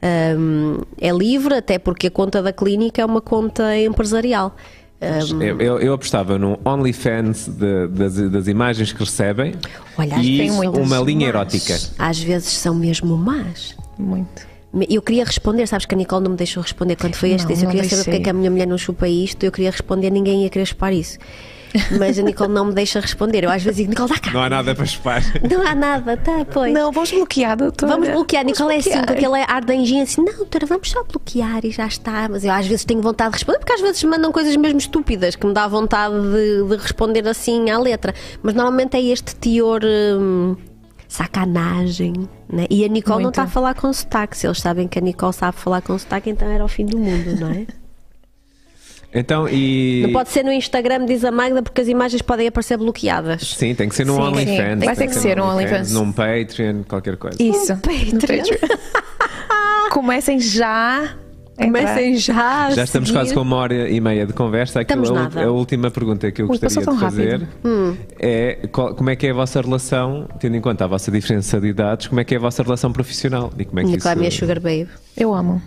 [0.04, 4.56] Hum, é livre, até porque a conta da clínica é uma conta empresarial.
[5.02, 9.56] Hum, Eu, eu- eu apostava num OnlyFans de- das, das imagens que recebem
[9.97, 11.36] olha, e uma linha más.
[11.36, 11.80] erótica.
[11.97, 13.76] Às vezes são mesmo más.
[13.97, 14.47] Muito.
[14.89, 17.62] Eu queria responder, sabes que a Nicole não me deixou responder quando foi este Não,
[17.62, 19.43] Eu queria saber porque é que a minha mulher não chupa isto.
[19.43, 21.18] Eu queria responder, ninguém ia querer chupar isso.
[21.97, 23.43] Mas a Nicole não me deixa responder.
[23.43, 24.32] Eu às vezes digo, Nicole, dá cá.
[24.32, 25.22] Não há nada para chupar.
[25.49, 26.74] Não há nada, tá, pois.
[26.74, 27.93] Não, vamos bloquear, doutora.
[27.93, 28.43] Vamos bloquear.
[28.43, 29.07] Vamos Nicole é assim, bloquear.
[29.07, 32.28] porque ele é ardanjinho assim, não, doutora, vamos só bloquear e já está.
[32.30, 35.36] Mas eu às vezes tenho vontade de responder, porque às vezes mandam coisas mesmo estúpidas
[35.36, 38.13] que me dá vontade de, de responder assim à letra.
[38.41, 39.82] Mas normalmente é este teor.
[39.84, 40.55] hum,
[41.07, 42.13] sacanagem,
[42.47, 42.65] né?
[42.69, 43.34] E a Nicole não Muito.
[43.34, 44.38] está a falar com sotaque.
[44.38, 46.97] Se eles sabem que a Nicole sabe falar com sotaque, então era o fim do
[46.97, 47.67] mundo, não é?
[49.14, 50.01] Então, e.
[50.05, 53.41] Não pode ser no Instagram, diz a Magda, porque as imagens podem aparecer bloqueadas.
[53.57, 54.86] Sim, tem que ser num Sim, OnlyFans.
[54.86, 55.91] Vai ter que ser um OnlyFans.
[55.91, 57.41] Num Patreon, qualquer coisa.
[57.41, 57.74] Isso.
[57.74, 58.14] Um Patreon.
[58.14, 58.78] no Patreon.
[59.91, 61.16] Comecem já.
[61.57, 62.68] Comecem já.
[62.68, 63.20] a Já estamos seguir.
[63.20, 64.80] quase com uma hora e meia de conversa.
[64.80, 65.43] Aquilo, Estamos a, nada.
[65.45, 67.47] a última pergunta que eu Ui, gostaria de fazer rápido.
[67.64, 67.95] Hum.
[68.18, 71.59] é qual- como é que é a vossa relação, tendo em conta a vossa diferença
[71.59, 73.51] de idades, como é que é a vossa relação profissional?
[73.59, 74.39] E como é que Nicole é a minha isso...
[74.39, 74.88] sugar babe.
[75.16, 75.62] Eu amo.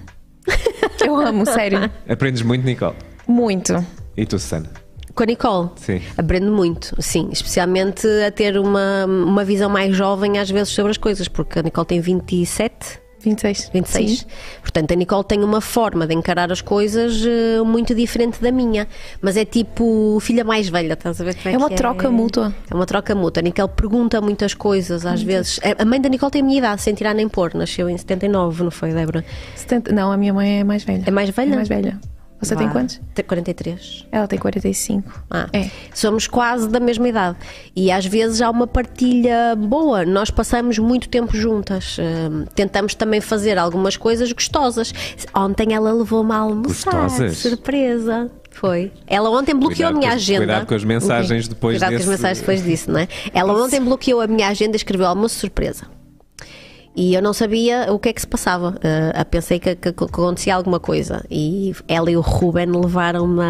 [1.04, 1.88] Eu amo, sério.
[2.08, 2.96] Aprendes muito, Nicole.
[3.26, 3.84] Muito.
[4.16, 4.70] E tu, Susana?
[5.14, 5.70] Com a Nicole?
[5.76, 6.00] Sim.
[6.18, 7.28] Aprendo muito, sim.
[7.30, 11.62] Especialmente a ter uma, uma visão mais jovem às vezes sobre as coisas, porque a
[11.62, 13.70] Nicole tem 27, 26.
[13.72, 14.10] 26.
[14.18, 14.26] Sim.
[14.60, 18.88] Portanto, a Nicole tem uma forma de encarar as coisas eh, muito diferente da minha.
[19.22, 21.36] Mas é tipo filha mais velha, estás a ver?
[21.36, 22.52] como É uma que troca mútua.
[22.68, 23.40] É uma troca mútua.
[23.40, 25.60] A Nicole pergunta muitas coisas, às vezes.
[25.62, 27.54] A- A mãe da Nicole tem a minha idade, sem tirar nem pôr.
[27.54, 29.24] Nasceu em 79, não foi, Débora?
[29.54, 31.04] 70 Não, a minha mãe é mais velha.
[31.06, 31.52] É mais velha?
[31.52, 32.00] É mais velha.
[32.40, 32.72] Você tem Vá.
[32.72, 33.00] quantos?
[33.14, 34.06] Tem 43.
[34.12, 35.24] Ela tem 45.
[35.30, 35.70] Ah, É.
[35.94, 37.38] Somos quase da mesma idade.
[37.74, 40.04] E às vezes há uma partilha boa.
[40.04, 41.96] Nós passamos muito tempo juntas.
[41.98, 44.92] Hum, tentamos também fazer algumas coisas gostosas.
[45.34, 46.92] Ontem ela levou-me a almoçar.
[46.92, 47.38] Gostosas?
[47.38, 48.30] Surpresa.
[48.50, 48.92] Foi.
[49.06, 50.38] Ela ontem bloqueou Cuidado a minha com agenda.
[50.40, 53.08] cuidado com as mensagens depois Cuidado desse- com as mensagens depois disso, não é?
[53.32, 55.86] Ela ontem bloqueou a minha agenda e escreveu almoço surpresa.
[56.96, 58.70] E eu não sabia o que é que se passava.
[58.70, 61.24] Uh, pensei que, que, que, acontecia alguma coisa.
[61.28, 63.40] E ela e o Ruben levaram-me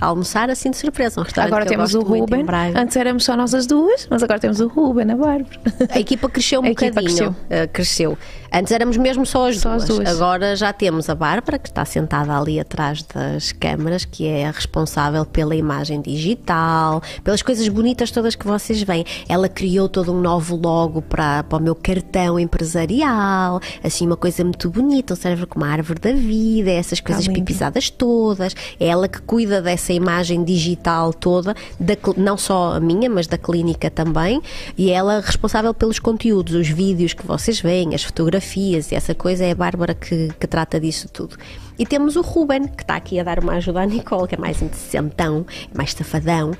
[0.00, 1.20] a, almoçar assim de surpresa.
[1.20, 2.44] Um agora temos o Ruben.
[2.74, 5.60] Antes éramos só nós as duas, mas agora temos o Ruben, a Bárbara.
[5.90, 7.04] A equipa cresceu um a bocadinho.
[7.04, 7.30] Cresceu.
[7.30, 8.18] Uh, cresceu.
[8.56, 9.82] Antes éramos mesmo só as, só duas.
[9.82, 10.08] as duas.
[10.08, 14.52] Agora já temos a Bárbara, que está sentada ali atrás das câmaras, que é a
[14.52, 19.04] responsável pela imagem digital, pelas coisas bonitas todas que vocês veem.
[19.28, 24.44] Ela criou todo um novo logo para, para o meu cartão empresarial, assim, uma coisa
[24.44, 28.54] muito bonita, serve como a árvore da vida, essas coisas pipizadas todas.
[28.78, 33.36] É ela que cuida dessa imagem digital toda, da, não só a minha, mas da
[33.36, 34.40] clínica também.
[34.78, 38.94] E ela é responsável pelos conteúdos, os vídeos que vocês veem, as fotografias fotografias e
[38.94, 41.36] essa coisa, é a Bárbara que, que trata disso tudo.
[41.78, 44.38] E temos o Ruben, que está aqui a dar uma ajuda à Nicole, que é
[44.38, 46.52] mais interessantão, mais safadão,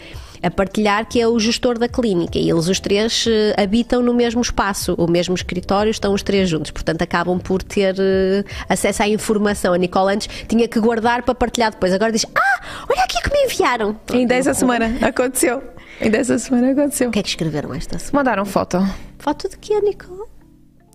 [0.43, 4.13] a partilhar que é o gestor da clínica e eles os três uh, habitam no
[4.13, 9.03] mesmo espaço, o mesmo escritório, estão os três juntos, portanto acabam por ter uh, acesso
[9.03, 9.73] à informação.
[9.73, 13.31] A Nicole antes tinha que guardar para partilhar depois, agora diz: Ah, olha aqui que
[13.31, 13.97] me enviaram.
[14.13, 15.63] Ainda essa semana aconteceu.
[16.01, 17.09] Ainda essa semana aconteceu.
[17.09, 18.19] O que é que escreveram esta semana?
[18.19, 18.79] Mandaram foto.
[19.19, 20.29] Foto de que, Nicole?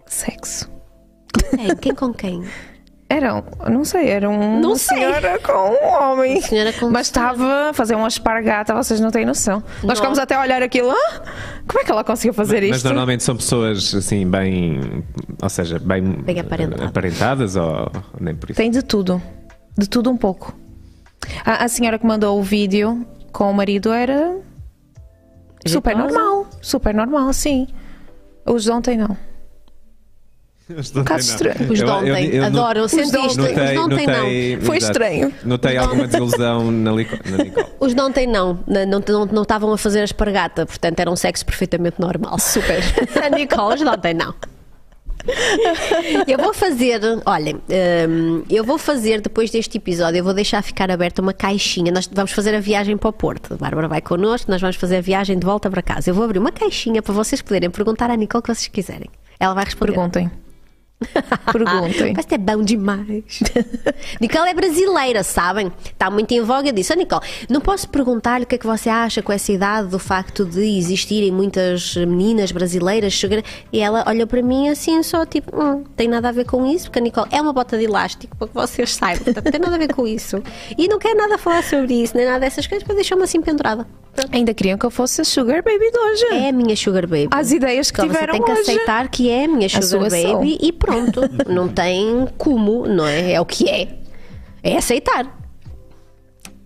[0.05, 0.78] Sexo.
[1.33, 1.75] Quem?
[1.75, 2.43] Quem com quem?
[3.11, 4.97] Era, não sei, era um, não uma sei.
[4.97, 6.39] senhora com um homem.
[6.41, 9.63] Senhora com Mas estava a fazer uma espargata, vocês não têm noção.
[9.81, 9.89] Não.
[9.89, 10.91] Nós ficamos até a olhar aquilo.
[10.91, 11.21] Ah,
[11.67, 12.71] como é que ela conseguiu fazer mas, isto?
[12.73, 15.03] Mas normalmente são pessoas assim, bem.
[15.41, 16.87] Ou seja, bem, bem aparentadas.
[16.87, 18.57] aparentadas ou nem por isso?
[18.57, 19.19] Tem de tudo.
[19.75, 20.55] De tudo um pouco.
[21.43, 24.37] A, a senhora que mandou o vídeo com o marido era.
[25.65, 26.45] Super normal.
[26.61, 27.67] Super normal, sim.
[28.45, 29.17] Os de ontem não.
[30.77, 32.39] Os de ontem, Os de ontem.
[32.39, 32.87] Adoram.
[32.87, 33.17] Sentiste?
[33.17, 34.61] Os de ontem não.
[34.61, 35.33] Foi estranho.
[35.43, 37.21] Notei alguma desilusão na, Nicole.
[37.79, 38.59] Os de ontem não.
[38.67, 42.37] Não, não, não estavam a fazer a espargata, portanto era um sexo perfeitamente normal.
[42.37, 42.83] Super.
[43.23, 44.35] a Nicole, os de ontem não.
[46.27, 47.55] eu vou fazer, olhem,
[48.07, 51.91] um, eu vou fazer depois deste episódio, eu vou deixar ficar aberta uma caixinha.
[51.91, 53.55] Nós vamos fazer a viagem para o Porto.
[53.55, 56.11] A Bárbara vai connosco, nós vamos fazer a viagem de volta para casa.
[56.11, 59.09] Eu vou abrir uma caixinha para vocês poderem perguntar à Nicole o que vocês quiserem.
[59.39, 59.93] Ela vai responder.
[59.93, 60.31] Perguntem.
[61.51, 62.13] Perguntem.
[62.15, 63.39] Mas é bom demais.
[64.19, 65.71] Nicole é brasileira, sabem?
[65.83, 66.93] Está muito em voga disso.
[66.93, 69.99] Oh, Nicole, não posso perguntar-lhe o que é que você acha com essa idade do
[69.99, 73.43] facto de existirem muitas meninas brasileiras chegar...
[73.71, 76.85] E ela olha para mim assim, só tipo, hum, tem nada a ver com isso,
[76.85, 79.33] porque a Nicole é uma bota de elástico, para que vocês saibam.
[79.33, 80.43] Não tem nada a ver com isso.
[80.77, 83.87] E não quer nada falar sobre isso, nem nada dessas coisas, para deixar-me assim pendurada.
[84.31, 86.25] Ainda queriam que eu fosse a Sugar Baby de hoje.
[86.31, 87.29] É a minha Sugar Baby.
[87.31, 88.71] As ideias que então, tiveram você tem que hoje.
[88.71, 91.21] aceitar que é a minha Sugar a Baby e pronto.
[91.47, 93.33] não tem como, não é?
[93.33, 93.99] É o que é.
[94.61, 95.37] É aceitar.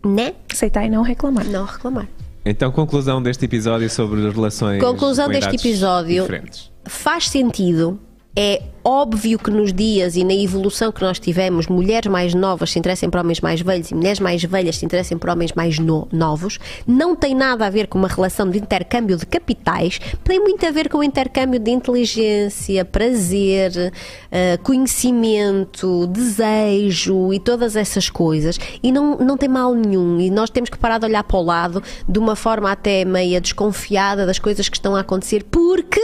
[0.06, 0.34] Né?
[0.51, 1.45] Aceitar e não reclamar.
[1.45, 2.08] Não reclamar.
[2.45, 4.82] Então, conclusão deste episódio sobre as relações.
[4.82, 6.24] Conclusão deste episódio.
[6.24, 6.72] Diferentes.
[6.86, 7.99] Faz sentido
[8.36, 12.80] é óbvio que nos dias e na evolução que nós tivemos, mulheres mais novas se
[12.80, 16.08] interessem por homens mais velhos e mulheres mais velhas se interessem por homens mais no
[16.12, 16.60] novos.
[16.86, 20.72] Não tem nada a ver com uma relação de intercâmbio de capitais, tem muito a
[20.72, 28.60] ver com o intercâmbio de inteligência, prazer, uh, conhecimento, desejo e todas essas coisas.
[28.82, 30.20] E não, não tem mal nenhum.
[30.20, 33.40] E nós temos que parar de olhar para o lado de uma forma até meia
[33.40, 36.02] desconfiada das coisas que estão a acontecer, porque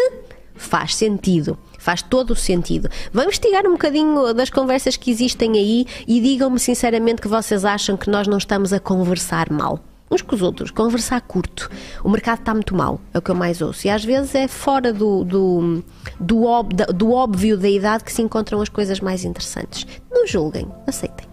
[0.55, 1.57] faz sentido.
[1.79, 2.87] Faz todo o sentido.
[3.11, 7.97] Vamos investigar um bocadinho das conversas que existem aí e digam-me sinceramente que vocês acham
[7.97, 9.79] que nós não estamos a conversar mal
[10.11, 11.69] uns com os outros, conversar curto.
[12.03, 13.85] O mercado está muito mal, é o que eu mais ouço.
[13.85, 15.83] E às vezes é fora do, do,
[16.19, 19.85] do, ob, do óbvio da idade que se encontram as coisas mais interessantes.
[20.11, 21.27] Não julguem, aceitem.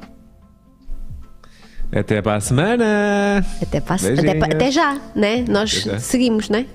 [1.92, 3.46] Até para a semana!
[3.62, 5.44] Até, para, até, até já, né?
[5.48, 5.98] Nós já.
[5.98, 6.66] seguimos, né?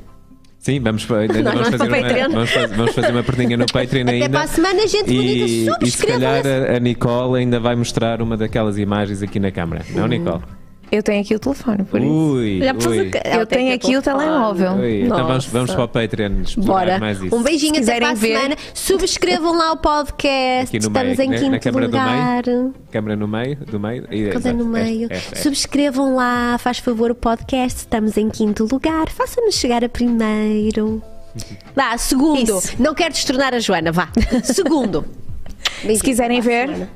[0.62, 4.26] Sim, vamos, ainda vamos, fazer uma, vamos, fazer, vamos fazer uma perninha no Patreon ainda.
[4.26, 7.76] Até para a semana, gente e, bonita, E se calhar a, a Nicole ainda vai
[7.76, 9.84] mostrar uma daquelas imagens aqui na câmara.
[9.90, 10.44] Não, Nicole?
[10.92, 12.66] Eu tenho aqui o telefone, por ui, isso.
[12.66, 13.12] Já ui.
[13.40, 14.74] Eu tenho aqui o telemóvel.
[14.74, 17.00] Ui, então vamos, vamos para o Patreon Bora.
[17.00, 17.34] mais isso.
[17.34, 18.36] Um beijinho até para a ver.
[18.36, 18.56] semana.
[18.74, 20.76] Subscrevam lá o podcast.
[20.76, 22.44] Estamos meio, em quinto na, câmara lugar.
[22.44, 22.76] Do meio.
[22.92, 24.08] Câmara no meio, do meio.
[24.34, 25.04] Câmara no meio.
[25.04, 25.44] Esta, esta, esta.
[25.44, 27.80] Subscrevam lá, faz favor o podcast.
[27.80, 29.10] Estamos em quinto lugar.
[29.10, 31.02] Faça-nos chegar a primeiro.
[31.74, 32.58] Vá, segundo.
[32.58, 32.76] Isso.
[32.78, 34.10] Não quero destornar a Joana, vá.
[34.44, 35.06] Segundo.
[35.82, 36.90] Se quiserem ver,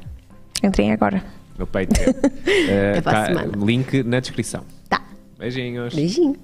[0.61, 1.23] entrem agora.
[1.57, 2.11] No Patreon.
[2.11, 3.27] uh, tá,
[3.57, 4.63] link na descrição.
[4.89, 5.01] Tá.
[5.37, 5.93] Beijinhos.
[5.93, 6.35] Beijinho.